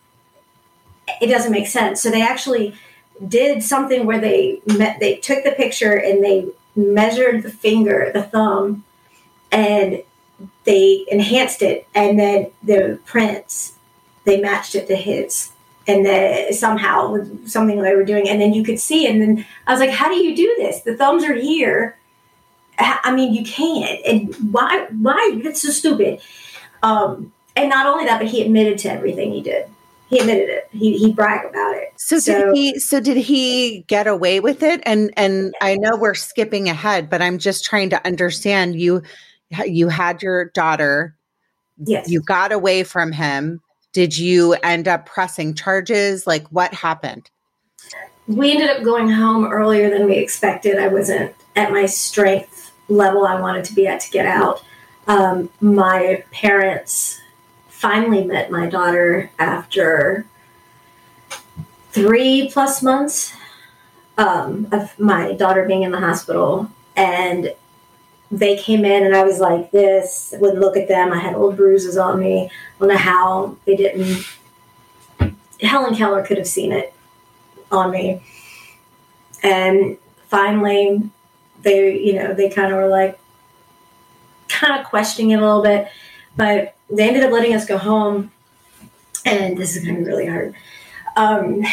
[1.20, 2.02] it doesn't make sense.
[2.02, 2.74] So they actually
[3.26, 8.22] did something where they met they took the picture and they measured the finger the
[8.22, 8.84] thumb
[9.52, 10.02] and
[10.64, 11.86] they enhanced it.
[11.94, 13.74] And then the prints
[14.24, 15.50] they matched it to his.
[15.86, 18.28] And then somehow with something they were doing.
[18.28, 20.80] And then you could see and then i was like how do you do this?
[20.80, 21.98] The thumbs are here.
[22.78, 24.04] I mean you can't.
[24.04, 25.40] And why why?
[25.42, 26.20] That's so stupid.
[26.82, 29.68] Um, and not only that but he admitted to everything he did
[30.08, 33.82] he admitted it he, he bragged about it so, so did he so did he
[33.88, 37.90] get away with it and and i know we're skipping ahead but i'm just trying
[37.90, 39.02] to understand you
[39.66, 41.16] you had your daughter.
[41.78, 42.08] Yes.
[42.08, 43.60] You got away from him.
[43.92, 46.26] Did you end up pressing charges?
[46.26, 47.30] Like what happened?
[48.26, 50.78] We ended up going home earlier than we expected.
[50.78, 54.62] I wasn't at my strength level I wanted to be at to get out.
[55.06, 57.20] Um, my parents
[57.84, 60.24] finally met my daughter after
[61.90, 63.34] three plus months
[64.16, 66.66] um, of my daughter being in the hospital.
[66.96, 67.54] And
[68.30, 71.12] they came in and I was like this, wouldn't look at them.
[71.12, 72.46] I had old bruises on me.
[72.46, 74.24] I don't know how they didn't.
[75.60, 76.94] Helen Keller could have seen it
[77.70, 78.22] on me.
[79.42, 81.02] And finally,
[81.60, 83.18] they, you know, they kind of were like,
[84.48, 85.88] kind of questioning it a little bit,
[86.34, 88.30] but they ended up letting us go home.
[89.24, 90.54] And this is going to be really hard.
[91.16, 91.64] Um,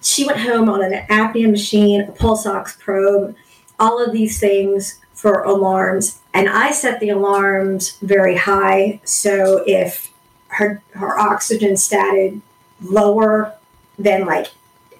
[0.00, 3.34] she went home on an apnea machine, a pulse ox probe,
[3.78, 9.00] all of these things for alarms, and I set the alarms very high.
[9.04, 10.12] So if
[10.48, 12.42] her her oxygen stated
[12.82, 13.54] lower
[13.98, 14.48] than like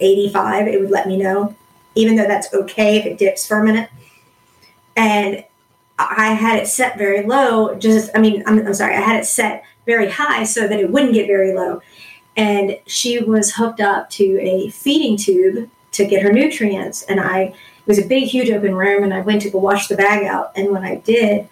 [0.01, 1.55] 85, it would let me know,
[1.95, 3.91] even though that's okay if it dips for a minute.
[4.97, 5.45] And
[5.99, 7.74] I had it set very low.
[7.76, 10.90] Just, I mean, I'm, I'm sorry, I had it set very high so that it
[10.90, 11.82] wouldn't get very low.
[12.36, 17.55] And she was hooked up to a feeding tube to get her nutrients, and I
[17.84, 20.24] it was a big, huge open room, and I went to go wash the bag
[20.24, 20.53] out.
[20.57, 21.49] And when I did,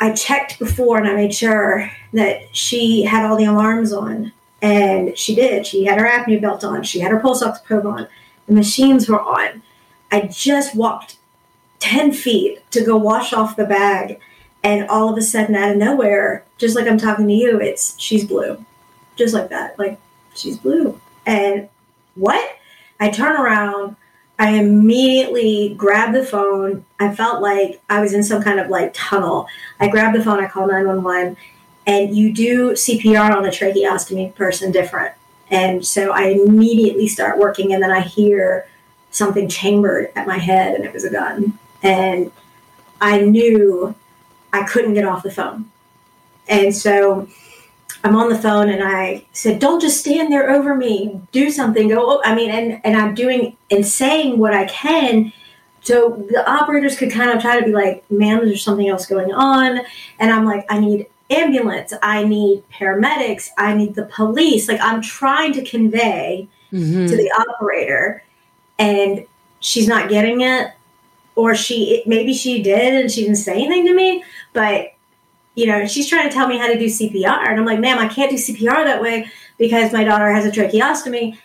[0.00, 4.32] I checked before and I made sure that she had all the alarms on.
[4.62, 5.66] And she did.
[5.66, 6.84] She had her apnea belt on.
[6.84, 8.08] She had her pulse ox probe on.
[8.46, 9.62] The machines were on.
[10.10, 11.16] I just walked
[11.80, 14.20] 10 feet to go wash off the bag.
[14.62, 17.98] And all of a sudden, out of nowhere, just like I'm talking to you, it's
[17.98, 18.64] she's blue.
[19.16, 19.78] Just like that.
[19.78, 19.98] Like,
[20.34, 21.00] she's blue.
[21.26, 21.68] And
[22.14, 22.56] what?
[23.00, 23.96] I turn around.
[24.38, 26.84] I immediately grab the phone.
[26.98, 29.48] I felt like I was in some kind of like tunnel.
[29.78, 30.42] I grab the phone.
[30.42, 31.36] I call 911.
[31.86, 35.14] And you do CPR on a tracheostomy person different.
[35.50, 37.72] And so I immediately start working.
[37.72, 38.66] And then I hear
[39.10, 41.58] something chambered at my head, and it was a gun.
[41.82, 42.30] And
[43.00, 43.94] I knew
[44.52, 45.70] I couldn't get off the phone.
[46.48, 47.28] And so
[48.02, 51.20] I'm on the phone and I said, Don't just stand there over me.
[51.32, 51.88] Do something.
[51.88, 52.20] Go.
[52.24, 55.32] I mean, and, and I'm doing and saying what I can.
[55.82, 59.32] So the operators could kind of try to be like, Man, there's something else going
[59.32, 59.80] on.
[60.18, 61.92] And I'm like, I need ambulance.
[62.02, 63.48] I need paramedics.
[63.56, 64.68] I need the police.
[64.68, 67.06] Like, I'm trying to convey mm-hmm.
[67.06, 68.22] to the operator,
[68.78, 69.26] and
[69.60, 70.72] she's not getting it.
[71.40, 74.22] Or she, maybe she did and she didn't say anything to me,
[74.52, 74.92] but
[75.54, 77.48] you know, she's trying to tell me how to do CPR.
[77.48, 80.50] And I'm like, ma'am, I can't do CPR that way because my daughter has a
[80.50, 81.38] tracheostomy.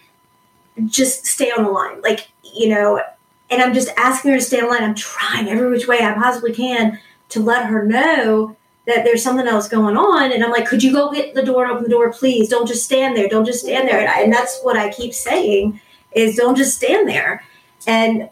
[0.86, 2.02] Just stay on the line.
[2.02, 3.02] Like, you know,
[3.50, 4.84] and I'm just asking her to stay on the line.
[4.84, 9.48] I'm trying every which way I possibly can to let her know that there's something
[9.48, 10.34] else going on.
[10.34, 12.50] And I'm like, could you go get the door and open the door, please?
[12.50, 13.30] Don't just stand there.
[13.30, 14.02] Don't just stand there.
[14.02, 15.80] And, I, and that's what I keep saying
[16.12, 17.46] is don't just stand there.
[17.88, 18.30] And,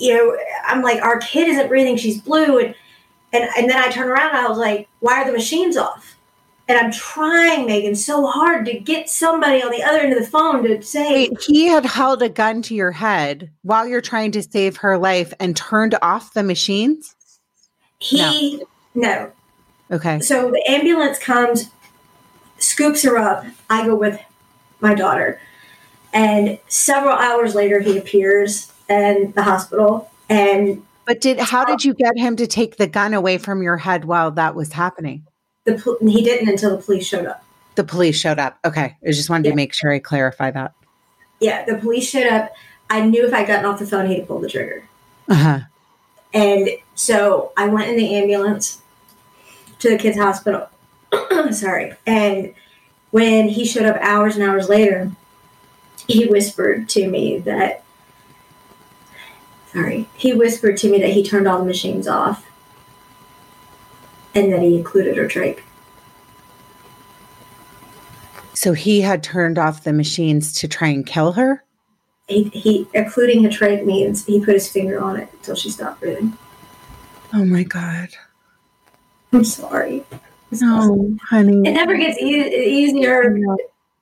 [0.00, 0.36] you know,
[0.66, 1.96] I'm like, our kid isn't breathing.
[1.96, 2.58] She's blue.
[2.58, 2.74] And,
[3.32, 6.16] and, and then I turn around and I was like, why are the machines off?
[6.68, 10.30] And I'm trying, Megan, so hard to get somebody on the other end of the
[10.30, 11.28] phone to say.
[11.28, 14.96] Wait, he had held a gun to your head while you're trying to save her
[14.96, 17.16] life and turned off the machines?
[17.98, 18.62] He,
[18.94, 19.02] no.
[19.02, 19.32] no.
[19.90, 20.20] Okay.
[20.20, 21.70] So the ambulance comes,
[22.58, 23.44] scoops her up.
[23.68, 24.20] I go with
[24.80, 25.40] my daughter.
[26.12, 31.94] And several hours later, he appears in the hospital and but did how did you
[31.94, 35.26] get him to take the gun away from your head while that was happening?
[35.64, 37.44] The he didn't until the police showed up.
[37.74, 38.58] The police showed up.
[38.64, 39.50] Okay, I just wanted yeah.
[39.50, 40.72] to make sure I clarify that.
[41.40, 42.52] Yeah, the police showed up.
[42.90, 44.84] I knew if I gotten off the phone, he'd pull the trigger.
[45.28, 45.60] Uh huh.
[46.32, 48.80] And so I went in the ambulance
[49.80, 50.68] to the kids' hospital.
[51.50, 51.94] Sorry.
[52.06, 52.54] And
[53.10, 55.10] when he showed up hours and hours later,
[56.06, 57.82] he whispered to me that
[59.72, 62.46] sorry, he whispered to me that he turned all the machines off
[64.34, 65.60] and that he included her trach.
[68.54, 71.64] So he had turned off the machines to try and kill her?
[72.28, 76.00] He, he including her trach means he put his finger on it until she stopped
[76.00, 76.36] breathing.
[77.32, 78.08] Oh my God.
[79.32, 80.04] I'm sorry.
[80.50, 81.68] no, honey.
[81.68, 83.24] It never gets e- easier.
[83.24, 83.56] I know.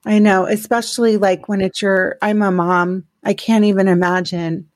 [0.05, 3.05] I know, especially like when it's your, I'm a mom.
[3.25, 4.69] I can't even imagine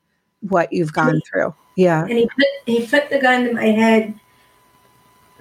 [0.49, 1.55] what you've gone through.
[1.76, 2.03] Yeah.
[2.03, 4.18] And he put he put the gun to my head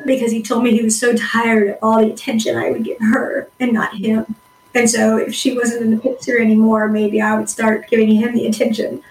[0.05, 2.99] because he told me he was so tired of all the attention I would give
[2.99, 4.35] her and not him.
[4.73, 8.33] And so if she wasn't in the picture anymore, maybe I would start giving him
[8.33, 9.03] the attention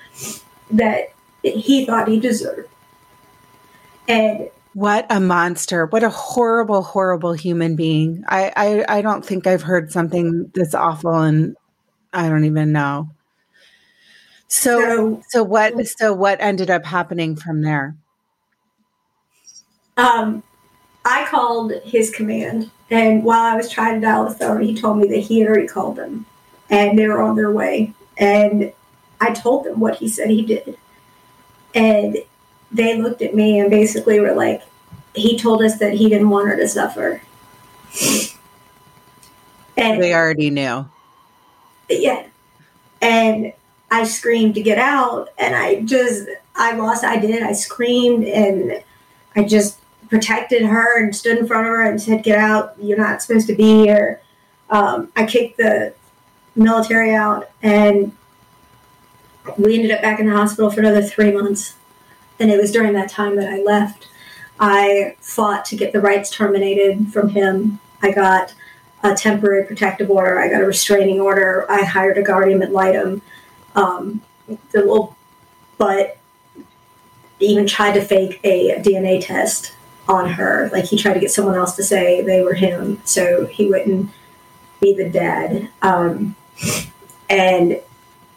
[0.70, 1.12] that
[1.42, 2.68] he thought he deserved.
[4.08, 5.86] And what a monster.
[5.86, 8.24] What a horrible, horrible human being.
[8.28, 11.56] I, I, I don't think I've heard something this awful and
[12.12, 13.10] I don't even know.
[14.50, 15.86] So, so, so what?
[15.86, 17.94] So, what ended up happening from there?
[19.96, 20.42] Um,
[21.04, 24.98] I called his command, and while I was trying to dial the phone, he told
[24.98, 26.26] me that he had already called them,
[26.68, 27.94] and they were on their way.
[28.18, 28.72] And
[29.20, 30.76] I told them what he said he did,
[31.72, 32.18] and
[32.72, 34.62] they looked at me and basically were like,
[35.14, 37.22] "He told us that he didn't want her to suffer."
[39.76, 40.86] And they already knew.
[41.88, 42.26] Yeah,
[43.00, 43.52] and
[43.90, 47.04] I screamed to get out, and I just I lost.
[47.04, 47.42] I did.
[47.42, 48.82] I screamed, and
[49.34, 49.78] I just
[50.08, 52.74] protected her and stood in front of her and said, "Get out!
[52.80, 54.20] You're not supposed to be here."
[54.70, 55.94] Um, I kicked the
[56.54, 58.12] military out, and
[59.58, 61.74] we ended up back in the hospital for another three months.
[62.38, 64.08] And it was during that time that I left.
[64.58, 67.80] I fought to get the rights terminated from him.
[68.02, 68.54] I got
[69.02, 70.38] a temporary protective order.
[70.38, 71.66] I got a restraining order.
[71.70, 73.22] I hired a guardian ad litem
[73.74, 75.16] um, the little
[75.78, 76.18] but
[77.38, 79.72] even tried to fake a DNA test
[80.08, 80.68] on her.
[80.72, 84.10] Like he tried to get someone else to say they were him, so he wouldn't
[84.80, 85.70] be the dad.
[85.82, 86.36] Um,
[87.28, 87.80] and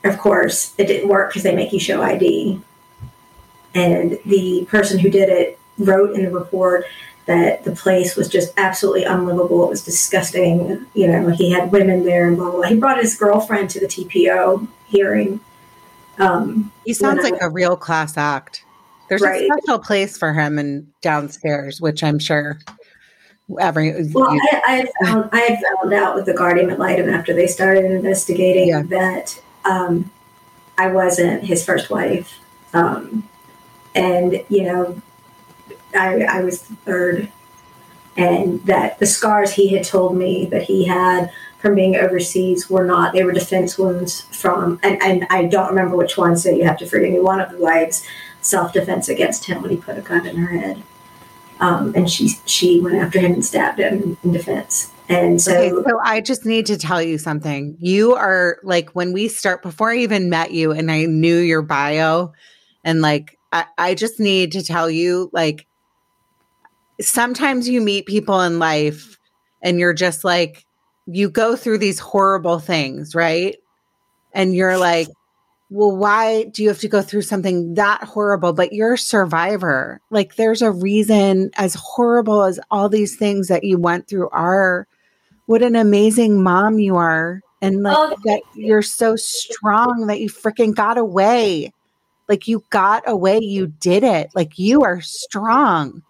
[0.03, 2.61] of course, it didn't work because they make you show ID.
[3.75, 6.85] And the person who did it wrote in the report
[7.25, 9.63] that the place was just absolutely unlivable.
[9.63, 10.85] It was disgusting.
[10.93, 12.69] You know, he had women there and blah, blah, blah.
[12.69, 15.39] He brought his girlfriend to the TPO hearing.
[16.19, 18.65] Um, he sounds like I, a real class act.
[19.09, 19.41] There's right.
[19.41, 22.59] a special place for him and downstairs, which I'm sure
[23.59, 23.91] every.
[24.11, 27.33] Well, you, I, I, found, I had found out with the guardian ad litem after
[27.33, 28.83] they started investigating yeah.
[28.83, 30.11] that um,
[30.77, 32.39] I wasn't his first wife.
[32.73, 33.27] Um,
[33.95, 35.01] and, you know,
[35.95, 37.31] I, I was third.
[38.15, 42.83] And that the scars he had told me that he had from being overseas were
[42.85, 46.63] not, they were defense wounds from, and, and I don't remember which one, so you
[46.65, 48.05] have to forgive me, one of the wives
[48.41, 50.83] self defense against him when he put a gun in her head.
[51.59, 54.91] Um, and she she went after him and stabbed him in defense.
[55.07, 57.77] And so, okay, so I just need to tell you something.
[57.79, 61.61] You are like when we start before I even met you and I knew your
[61.61, 62.33] bio,
[62.83, 65.67] and like I, I just need to tell you, like
[67.01, 69.17] sometimes you meet people in life
[69.61, 70.65] and you're just like
[71.05, 73.57] you go through these horrible things, right?
[74.33, 75.07] And you're like,
[75.69, 78.53] well, why do you have to go through something that horrible?
[78.53, 79.99] But you're a survivor.
[80.11, 84.87] Like, there's a reason, as horrible as all these things that you went through are,
[85.47, 87.41] what an amazing mom you are.
[87.61, 91.73] And like, oh, that you're so strong that you freaking got away.
[92.29, 93.39] Like, you got away.
[93.39, 94.29] You did it.
[94.35, 96.03] Like, you are strong.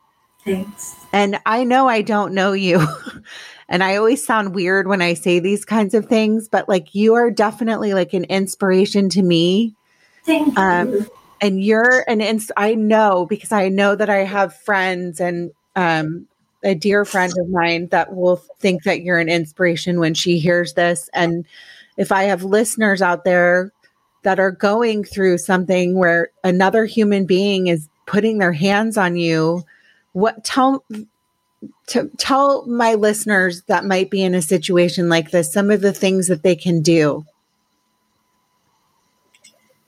[0.43, 0.95] Thanks.
[1.13, 2.85] And I know I don't know you.
[3.69, 7.15] And I always sound weird when I say these kinds of things, but like you
[7.15, 9.73] are definitely like an inspiration to me.
[10.25, 11.11] Thank um, you.
[11.41, 16.27] And you're an ins- I know because I know that I have friends and um,
[16.63, 20.73] a dear friend of mine that will think that you're an inspiration when she hears
[20.73, 21.09] this.
[21.13, 21.45] And
[21.97, 23.71] if I have listeners out there
[24.23, 29.63] that are going through something where another human being is putting their hands on you,
[30.14, 30.84] what tell
[31.88, 35.93] to tell my listeners that might be in a situation like this some of the
[35.93, 37.26] things that they can do.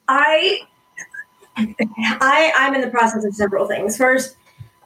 [0.08, 0.60] I
[1.58, 3.98] i i'm in the process of several things.
[3.98, 4.36] First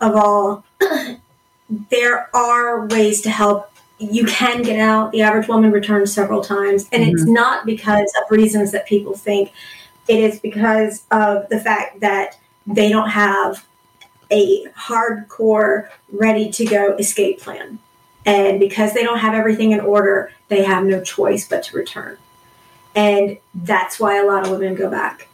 [0.02, 0.64] of all
[1.90, 3.72] there are ways to help.
[3.98, 5.12] You can get out.
[5.12, 6.88] The average woman returns several times.
[6.92, 7.12] And mm-hmm.
[7.12, 9.52] it's not because of reasons that people think.
[10.08, 13.66] It is because of the fact that they don't have
[14.32, 17.80] a hardcore, ready to go escape plan.
[18.26, 22.18] And because they don't have everything in order, they have no choice but to return.
[22.96, 25.30] And that's why a lot of women go back.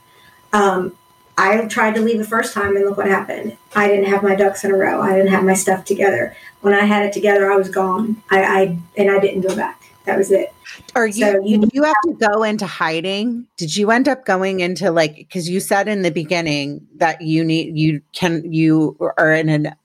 [0.54, 0.96] Um,
[1.38, 3.58] I tried to leave the first time, and look what happened.
[3.76, 5.02] I didn't have my ducks in a row.
[5.02, 6.36] I didn't have my stuff together.
[6.62, 8.22] When I had it together, I was gone.
[8.30, 9.85] I, I and I didn't go back.
[10.06, 10.54] That was it.
[10.96, 13.48] Are you, so you, you have to go into hiding?
[13.58, 17.44] Did you end up going into like, because you said in the beginning that you
[17.44, 19.76] need, you can, you are in an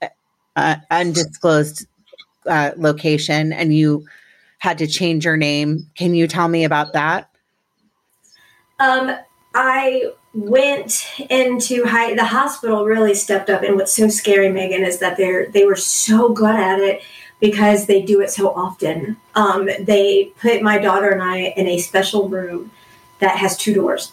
[0.56, 1.86] uh, undisclosed
[2.46, 4.06] uh, location and you
[4.58, 5.86] had to change your name.
[5.96, 7.30] Can you tell me about that?
[8.78, 9.16] Um,
[9.54, 13.62] I went into high, the hospital really stepped up.
[13.62, 17.02] And what's so scary, Megan, is that they're, they were so good at it
[17.40, 19.16] because they do it so often.
[19.34, 22.70] Um, they put my daughter and I in a special room
[23.18, 24.12] that has two doors.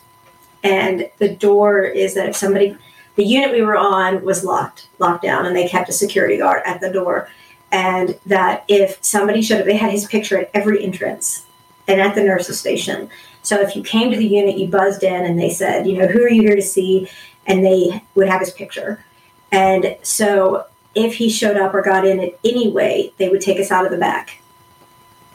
[0.63, 2.77] And the door is that if somebody,
[3.15, 6.63] the unit we were on was locked, locked down, and they kept a security guard
[6.65, 7.29] at the door.
[7.71, 11.45] And that if somebody showed up, they had his picture at every entrance
[11.87, 13.09] and at the nurse's station.
[13.43, 16.07] So if you came to the unit, you buzzed in and they said, you know,
[16.07, 17.09] who are you here to see?
[17.45, 19.03] And they would have his picture.
[19.51, 20.65] And so
[20.97, 23.85] if he showed up or got in in any way, they would take us out
[23.85, 24.41] of the back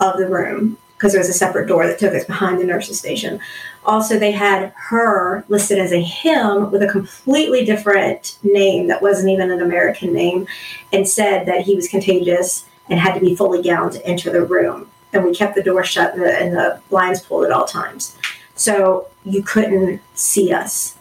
[0.01, 2.99] of the room because there was a separate door that took us behind the nurse's
[2.99, 3.41] station.
[3.85, 9.29] Also, they had her listed as a him with a completely different name that wasn't
[9.29, 10.47] even an American name
[10.93, 14.45] and said that he was contagious and had to be fully gowned to enter the
[14.45, 14.89] room.
[15.13, 18.17] And we kept the door shut and the, and the blinds pulled at all times.
[18.55, 20.97] So you couldn't see us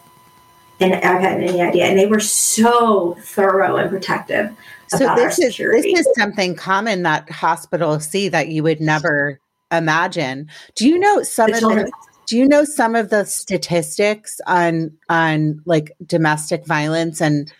[0.80, 1.84] and I had any idea.
[1.86, 4.50] And they were so thorough and protective.
[4.88, 10.48] So this is this is something common that hospitals see that you would never imagine.
[10.74, 11.86] Do you know some the of children.
[11.86, 11.92] the
[12.26, 17.52] do you know some of the statistics on on like domestic violence and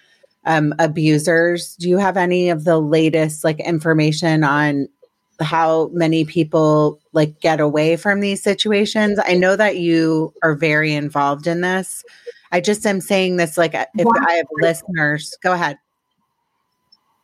[0.44, 1.76] um, abusers?
[1.76, 4.88] Do you have any of the latest like information on
[5.40, 9.18] how many people like get away from these situations?
[9.24, 12.04] I know that you are very involved in this.
[12.52, 15.78] I just am saying this like uh, if one I have listeners, go ahead.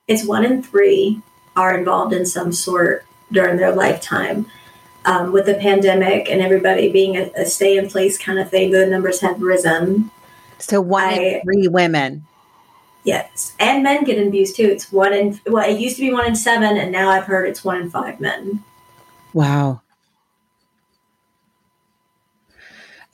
[0.08, 1.20] It's one in three
[1.54, 4.46] are involved in some sort during their lifetime.
[5.04, 8.72] Um, with the pandemic and everybody being a, a, stay in place kind of thing,
[8.72, 10.10] the numbers have risen.
[10.58, 12.26] So one I, in three women.
[13.04, 14.64] Yes, and men get abused too.
[14.64, 17.48] It's one in well, it used to be one in seven, and now I've heard
[17.48, 18.62] it's one in five men.
[19.32, 19.82] Wow.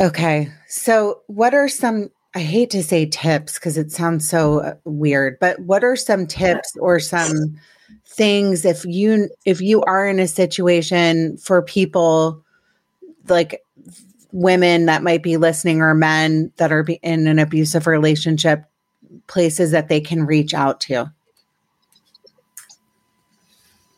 [0.00, 0.50] Okay.
[0.66, 5.38] So, what are some I hate to say tips because it sounds so uh, weird,
[5.38, 7.60] but what are some tips or some
[8.06, 12.42] things if you if you are in a situation for people
[13.28, 13.62] like
[14.32, 18.64] women that might be listening or men that are in an abusive relationship
[19.28, 21.12] places that they can reach out to?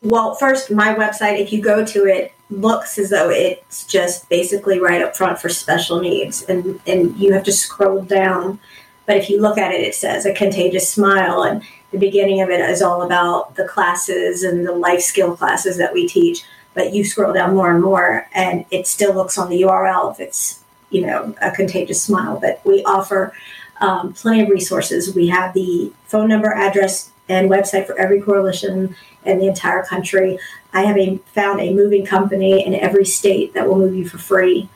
[0.03, 4.79] Well, first, my website, if you go to it, looks as though it's just basically
[4.79, 8.59] right up front for special needs, and, and you have to scroll down.
[9.05, 12.49] But if you look at it, it says a contagious smile, and the beginning of
[12.49, 16.43] it is all about the classes and the life skill classes that we teach.
[16.73, 20.19] But you scroll down more and more, and it still looks on the URL if
[20.19, 22.39] it's you know a contagious smile.
[22.39, 23.33] But we offer
[23.81, 25.15] um, plenty of resources.
[25.15, 28.95] We have the phone number, address, and website for every coalition
[29.25, 30.39] in the entire country.
[30.73, 34.17] I have a, found a moving company in every state that will move you for
[34.17, 34.69] free.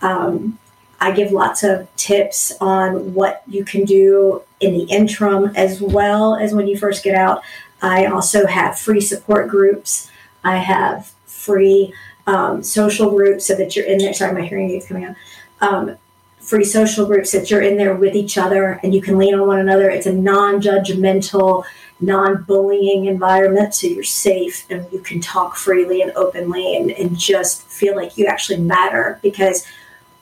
[0.00, 0.58] Um,
[1.00, 6.36] I give lots of tips on what you can do in the interim as well
[6.36, 7.42] as when you first get out.
[7.82, 10.10] I also have free support groups.
[10.44, 11.92] I have free
[12.26, 14.14] um, social groups so that you're in there.
[14.14, 15.16] Sorry, my hearing aid's coming out.
[15.60, 15.96] Um,
[16.42, 19.46] free social groups that you're in there with each other and you can lean on
[19.46, 19.88] one another.
[19.88, 21.64] It's a non judgmental,
[22.00, 23.74] non bullying environment.
[23.74, 28.18] So you're safe and you can talk freely and openly and, and just feel like
[28.18, 29.66] you actually matter because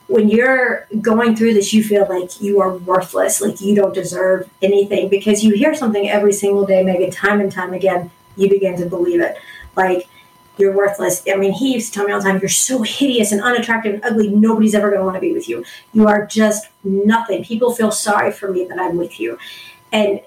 [0.07, 4.49] when you're going through this, you feel like you are worthless, like you don't deserve
[4.61, 8.77] anything because you hear something every single day, maybe time and time again, you begin
[8.77, 9.37] to believe it.
[9.75, 10.09] Like,
[10.61, 11.23] you're worthless.
[11.27, 13.95] I mean, he used to tell me all the time, you're so hideous and unattractive
[13.95, 14.29] and ugly.
[14.29, 15.65] Nobody's ever going to want to be with you.
[15.91, 17.43] You are just nothing.
[17.43, 19.37] People feel sorry for me that I'm with you.
[19.91, 20.21] And,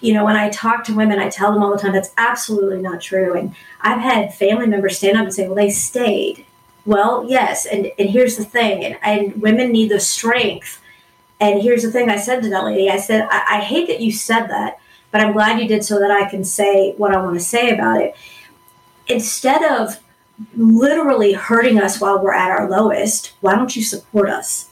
[0.00, 2.82] you know, when I talk to women, I tell them all the time that's absolutely
[2.82, 3.34] not true.
[3.34, 6.44] And I've had family members stand up and say, well, they stayed.
[6.86, 7.64] Well, yes.
[7.64, 10.82] And, and here's the thing, and, and women need the strength.
[11.40, 14.00] And here's the thing I said to that lady I said, I, I hate that
[14.00, 14.78] you said that,
[15.10, 17.70] but I'm glad you did so that I can say what I want to say
[17.70, 18.14] about it
[19.06, 20.00] instead of
[20.56, 24.70] literally hurting us while we're at our lowest, why don't you support us?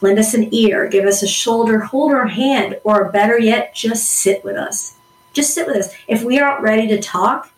[0.00, 4.08] Lend us an ear, give us a shoulder, hold our hand, or better yet, just
[4.08, 4.94] sit with us.
[5.32, 5.94] Just sit with us.
[6.08, 7.52] If we aren't ready to talk,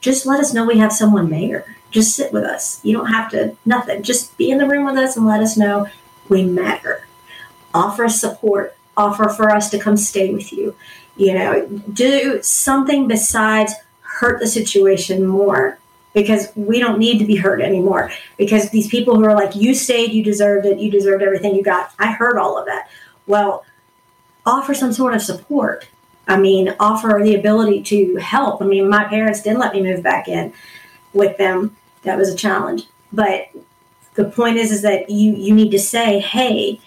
[0.00, 1.76] just let us know we have someone there.
[1.90, 2.84] Just sit with us.
[2.84, 4.02] You don't have to, nothing.
[4.02, 5.88] Just be in the room with us and let us know
[6.28, 7.06] we matter.
[7.72, 8.76] Offer support.
[8.96, 10.74] Offer for us to come stay with you.
[11.16, 13.72] You know, do something besides
[14.14, 15.78] hurt the situation more
[16.12, 18.10] because we don't need to be hurt anymore.
[18.38, 21.62] Because these people who are like, you stayed, you deserved it, you deserved everything you
[21.62, 21.92] got.
[21.98, 22.88] I heard all of that.
[23.26, 23.64] Well,
[24.46, 25.88] offer some sort of support.
[26.26, 28.62] I mean, offer the ability to help.
[28.62, 30.52] I mean, my parents didn't let me move back in
[31.12, 31.76] with them.
[32.02, 32.84] That was a challenge.
[33.12, 33.48] But
[34.14, 36.80] the point is, is that you you need to say, hey,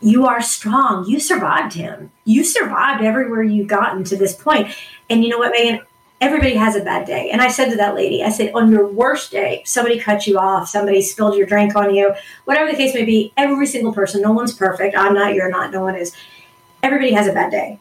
[0.00, 1.06] you are strong.
[1.06, 2.10] You survived him.
[2.24, 4.74] You survived everywhere you've gotten to this point.
[5.10, 5.80] And you know what, Megan?
[6.24, 7.28] Everybody has a bad day.
[7.30, 10.38] And I said to that lady, I said, on your worst day, somebody cut you
[10.38, 12.14] off, somebody spilled your drink on you,
[12.46, 14.96] whatever the case may be, every single person, no one's perfect.
[14.96, 16.16] I'm not, you're not, no one is.
[16.82, 17.78] Everybody has a bad day.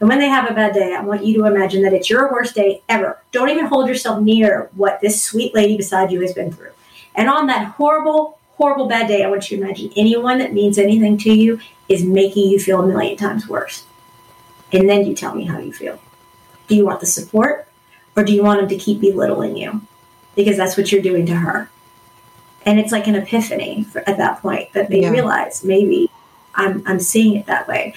[0.00, 2.30] And when they have a bad day, I want you to imagine that it's your
[2.30, 3.22] worst day ever.
[3.30, 6.72] Don't even hold yourself near what this sweet lady beside you has been through.
[7.14, 10.76] And on that horrible, horrible bad day, I want you to imagine anyone that means
[10.76, 13.84] anything to you is making you feel a million times worse.
[14.72, 16.00] And then you tell me how you feel.
[16.66, 17.65] Do you want the support
[18.16, 19.82] or do you want them to keep belittling you?
[20.34, 21.70] Because that's what you're doing to her.
[22.64, 25.10] And it's like an epiphany for, at that point that they yeah.
[25.10, 26.10] realize maybe
[26.54, 27.94] I'm, I'm seeing it that way.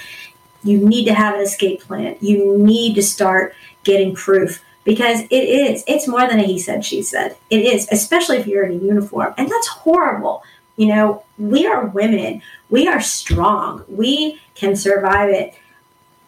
[0.64, 2.18] You need to have an escape plan.
[2.20, 6.86] You need to start getting proof because it is, it's more than a he said,
[6.86, 7.38] she said.
[7.50, 9.34] It is, especially if you're in a uniform.
[9.38, 10.44] And that's horrible.
[10.76, 15.54] You know, we are women, we are strong, we can survive it.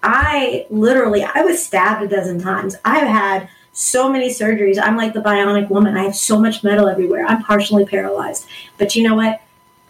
[0.04, 2.76] I literally, I was stabbed a dozen times.
[2.84, 4.80] I've had so many surgeries.
[4.82, 5.96] I'm like the bionic woman.
[5.96, 7.26] I have so much metal everywhere.
[7.26, 8.48] I'm partially paralyzed.
[8.78, 9.42] But you know what?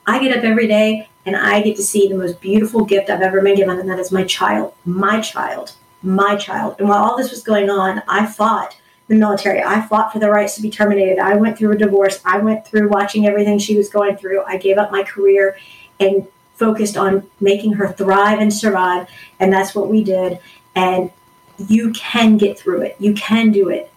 [0.05, 3.21] I get up every day and I get to see the most beautiful gift I've
[3.21, 6.75] ever been given, and that is my child, my child, my child.
[6.79, 8.75] And while all this was going on, I fought
[9.07, 9.61] the military.
[9.61, 11.19] I fought for the rights to be terminated.
[11.19, 12.21] I went through a divorce.
[12.25, 14.43] I went through watching everything she was going through.
[14.43, 15.57] I gave up my career
[15.99, 19.07] and focused on making her thrive and survive.
[19.39, 20.39] And that's what we did.
[20.75, 21.11] And
[21.70, 22.95] you can get through it.
[22.99, 23.91] You can do it.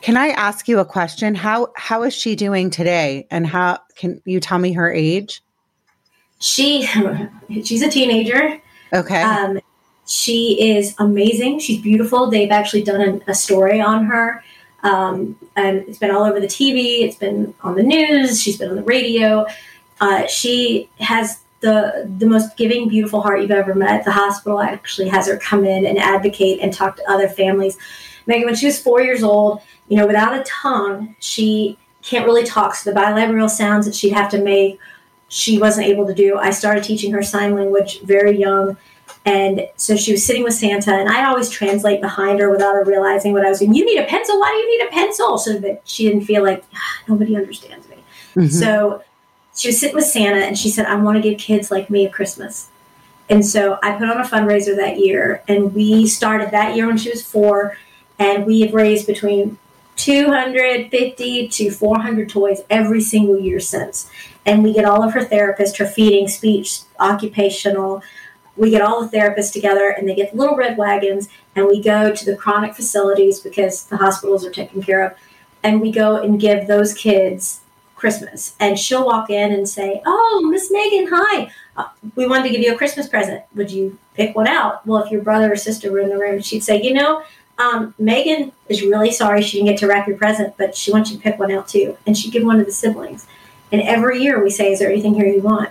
[0.00, 1.34] Can I ask you a question?
[1.34, 3.26] How how is she doing today?
[3.30, 5.42] And how can you tell me her age?
[6.38, 6.86] She
[7.64, 8.60] she's a teenager.
[8.92, 9.22] Okay.
[9.22, 9.60] Um,
[10.06, 11.60] she is amazing.
[11.60, 12.30] She's beautiful.
[12.30, 14.42] They've actually done a, a story on her.
[14.82, 17.02] Um, and it's been all over the TV.
[17.02, 18.42] It's been on the news.
[18.42, 19.46] She's been on the radio.
[20.00, 24.04] Uh, she has the the most giving, beautiful heart you've ever met.
[24.04, 27.76] The hospital actually has her come in and advocate and talk to other families.
[28.26, 32.44] Megan, when she was four years old, you know, without a tongue, she can't really
[32.44, 32.74] talk.
[32.74, 34.78] So the bilabial sounds that she'd have to make,
[35.28, 36.38] she wasn't able to do.
[36.38, 38.76] I started teaching her sign language very young.
[39.26, 42.84] And so she was sitting with Santa, and I'd always translate behind her without her
[42.84, 43.74] realizing what I was doing.
[43.74, 44.40] You need a pencil?
[44.40, 45.36] Why do you need a pencil?
[45.36, 47.96] So that she didn't feel like ah, nobody understands me.
[48.34, 48.46] Mm-hmm.
[48.46, 49.02] So
[49.60, 52.06] she was sitting with Santa, and she said, I want to give kids like me
[52.06, 52.68] a Christmas.
[53.28, 56.96] And so I put on a fundraiser that year, and we started that year when
[56.96, 57.76] she was four,
[58.18, 59.58] and we have raised between
[59.96, 64.10] 250 to 400 toys every single year since.
[64.46, 68.02] And we get all of her therapists, her feeding, speech, occupational,
[68.56, 72.14] we get all the therapists together and they get little red wagons and we go
[72.14, 75.14] to the chronic facilities because the hospitals are taken care of
[75.62, 77.60] and we go and give those kids
[78.00, 78.56] christmas.
[78.58, 81.52] And she'll walk in and say oh miss megan hi.
[81.76, 83.44] Uh, we wanted to give you a christmas present.
[83.54, 84.84] Would you pick one out?
[84.86, 87.22] Well if your brother or sister were in the room she'd say you know
[87.58, 91.10] um, megan is really sorry she didn't get to wrap your present but she wants
[91.10, 91.96] you to pick one out too.
[92.06, 93.26] And she'd give one to the siblings.
[93.70, 95.70] And every year we say is there anything here you want?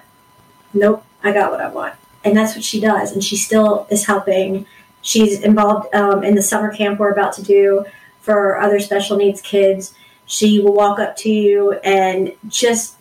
[0.74, 1.96] Nope i got what i want.
[2.24, 3.12] And that's what she does.
[3.12, 4.66] And she still is helping.
[5.02, 7.86] She's involved um, in the summer camp we're about to do
[8.22, 9.94] for other special needs kids.
[10.30, 12.98] She will walk up to you and just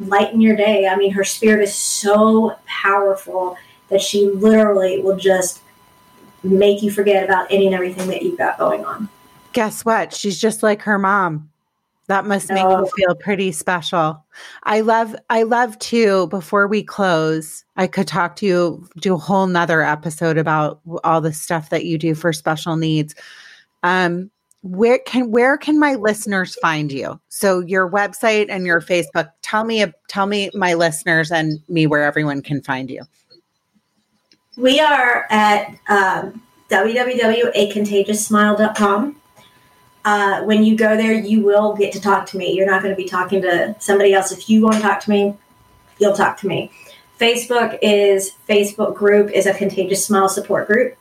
[0.00, 0.88] lighten your day.
[0.88, 3.56] I mean, her spirit is so powerful
[3.90, 5.60] that she literally will just
[6.42, 9.10] make you forget about any and everything that you've got going on.
[9.52, 10.14] Guess what?
[10.14, 11.50] She's just like her mom.
[12.06, 12.80] That must make oh.
[12.80, 14.24] you feel pretty special.
[14.62, 19.18] I love, I love too, before we close, I could talk to you, do a
[19.18, 23.14] whole nother episode about all the stuff that you do for special needs.
[23.82, 24.30] Um,
[24.62, 29.64] where can where can my listeners find you so your website and your facebook tell
[29.64, 33.02] me tell me my listeners and me where everyone can find you
[34.56, 39.16] we are at um, www.acontagiousmile.com
[40.04, 42.52] uh, when you go there, you will get to talk to me.
[42.52, 44.32] You're not going to be talking to somebody else.
[44.32, 45.36] If you want to talk to me,
[45.98, 46.70] you'll talk to me.
[47.20, 50.96] Facebook is Facebook group is a contagious smile support group.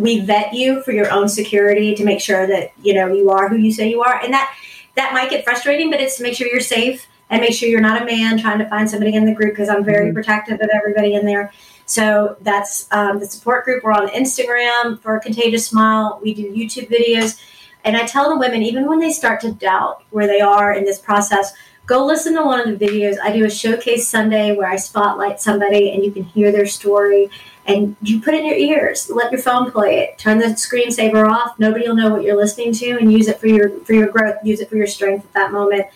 [0.00, 3.48] We vet you for your own security to make sure that you know you are
[3.48, 4.54] who you say you are, and that
[4.96, 7.80] that might get frustrating, but it's to make sure you're safe and make sure you're
[7.80, 10.14] not a man trying to find somebody in the group because I'm very mm-hmm.
[10.14, 11.52] protective of everybody in there.
[11.86, 13.84] So that's um, the support group.
[13.84, 16.20] We're on Instagram for Contagious Smile.
[16.22, 17.40] We do YouTube videos
[17.84, 20.84] and I tell the women, even when they start to doubt where they are in
[20.84, 21.52] this process,
[21.86, 23.16] go listen to one of the videos.
[23.22, 27.30] I do a showcase Sunday where I spotlight somebody and you can hear their story
[27.66, 29.10] and you put it in your ears.
[29.10, 30.18] Let your phone play it.
[30.18, 31.58] Turn the screensaver off.
[31.58, 34.36] Nobody will know what you're listening to and use it for your for your growth.
[34.42, 35.86] Use it for your strength at that moment.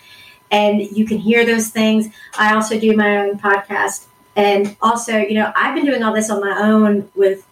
[0.51, 2.09] And you can hear those things.
[2.39, 4.07] I also do my own podcast.
[4.37, 7.47] And also, you know, I've been doing all this on my own with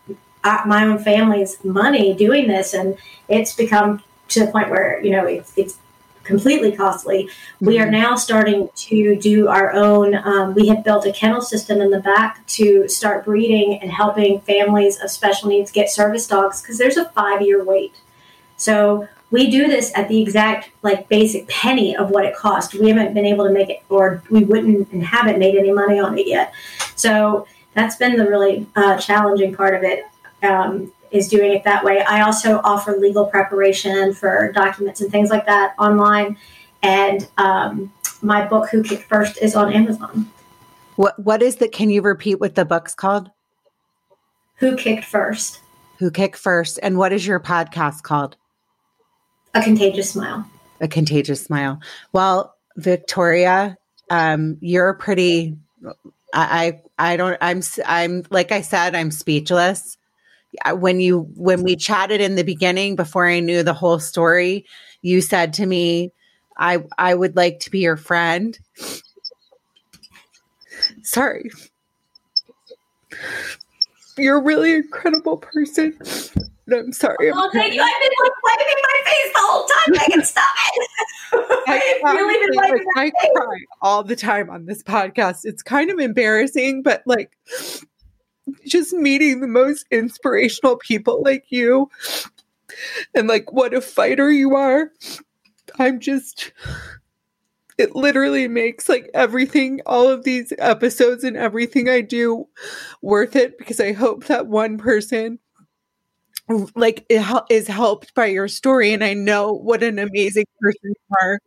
[0.45, 2.99] uh, my own family's money doing this and
[3.29, 5.79] it's become to the point where you know it's it's
[6.25, 7.29] completely costly.
[7.61, 7.93] We are mm-hmm.
[7.93, 10.15] now starting to do our own.
[10.15, 14.41] Um, we have built a kennel system in the back to start breeding and helping
[14.41, 18.01] families of special needs get service dogs because there's a five year wait.
[18.57, 22.75] So we do this at the exact like basic penny of what it cost.
[22.75, 25.99] We haven't been able to make it, or we wouldn't and haven't made any money
[25.99, 26.53] on it yet.
[26.95, 30.05] So that's been the really uh, challenging part of it.
[30.43, 32.03] Um, is doing it that way.
[32.03, 36.37] I also offer legal preparation for documents and things like that online.
[36.83, 37.93] And um,
[38.23, 40.31] my book, Who Kicked First, is on Amazon.
[40.97, 41.69] What What is the?
[41.69, 43.31] Can you repeat what the book's called?
[44.57, 45.61] Who Kicked First.
[45.99, 48.37] Who Kicked First, and what is your podcast called?
[49.55, 50.49] A Contagious Smile.
[50.81, 51.81] A Contagious Smile.
[52.13, 53.77] Well, Victoria,
[54.11, 55.57] um, you're pretty.
[56.35, 57.39] I, I I don't.
[57.41, 57.63] I'm.
[57.87, 58.95] I'm like I said.
[58.95, 59.97] I'm speechless
[60.73, 64.67] when you when we chatted in the beginning before I knew the whole story,
[65.03, 66.13] you said to me,
[66.59, 68.59] "I I would like to be your friend."
[71.03, 71.51] Sorry.
[74.19, 75.97] You're a really incredible person.
[76.71, 77.31] I'm sorry.
[77.33, 77.83] Oh, thank you.
[77.83, 79.95] I've been like wiping my face the whole time.
[80.01, 80.91] I can stop it.
[82.05, 85.41] I, really been wiping I, I cry all the time on this podcast.
[85.45, 87.33] It's kind of embarrassing, but like
[88.67, 91.91] just meeting the most inspirational people like you
[93.15, 94.91] and like what a fighter you are.
[95.79, 96.53] I'm just
[97.79, 102.47] it literally makes like everything all of these episodes and everything I do
[103.01, 105.39] worth it because I hope that one person
[106.75, 111.41] like is helped by your story and i know what an amazing person you are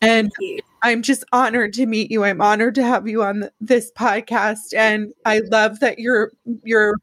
[0.00, 0.30] and
[0.82, 5.12] i'm just honored to meet you i'm honored to have you on this podcast and
[5.24, 6.30] i love that you're
[6.62, 6.94] you're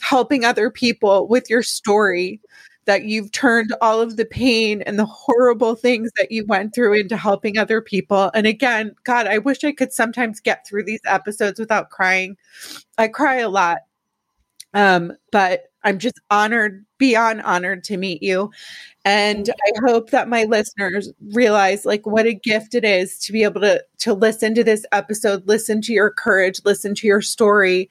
[0.00, 2.40] helping other people with your story
[2.86, 6.94] that you've turned all of the pain and the horrible things that you went through
[6.94, 8.30] into helping other people.
[8.34, 12.36] And again, God, I wish I could sometimes get through these episodes without crying.
[12.98, 13.78] I cry a lot.
[14.74, 18.50] Um, but I'm just honored, beyond honored to meet you.
[19.04, 23.44] And I hope that my listeners realize like what a gift it is to be
[23.44, 27.90] able to to listen to this episode, listen to your courage, listen to your story.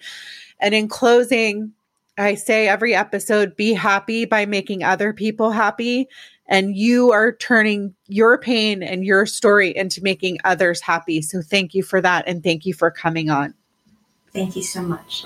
[0.59, 1.71] And in closing,
[2.17, 6.07] I say every episode be happy by making other people happy.
[6.47, 11.21] And you are turning your pain and your story into making others happy.
[11.21, 12.27] So thank you for that.
[12.27, 13.53] And thank you for coming on.
[14.33, 15.25] Thank you so much.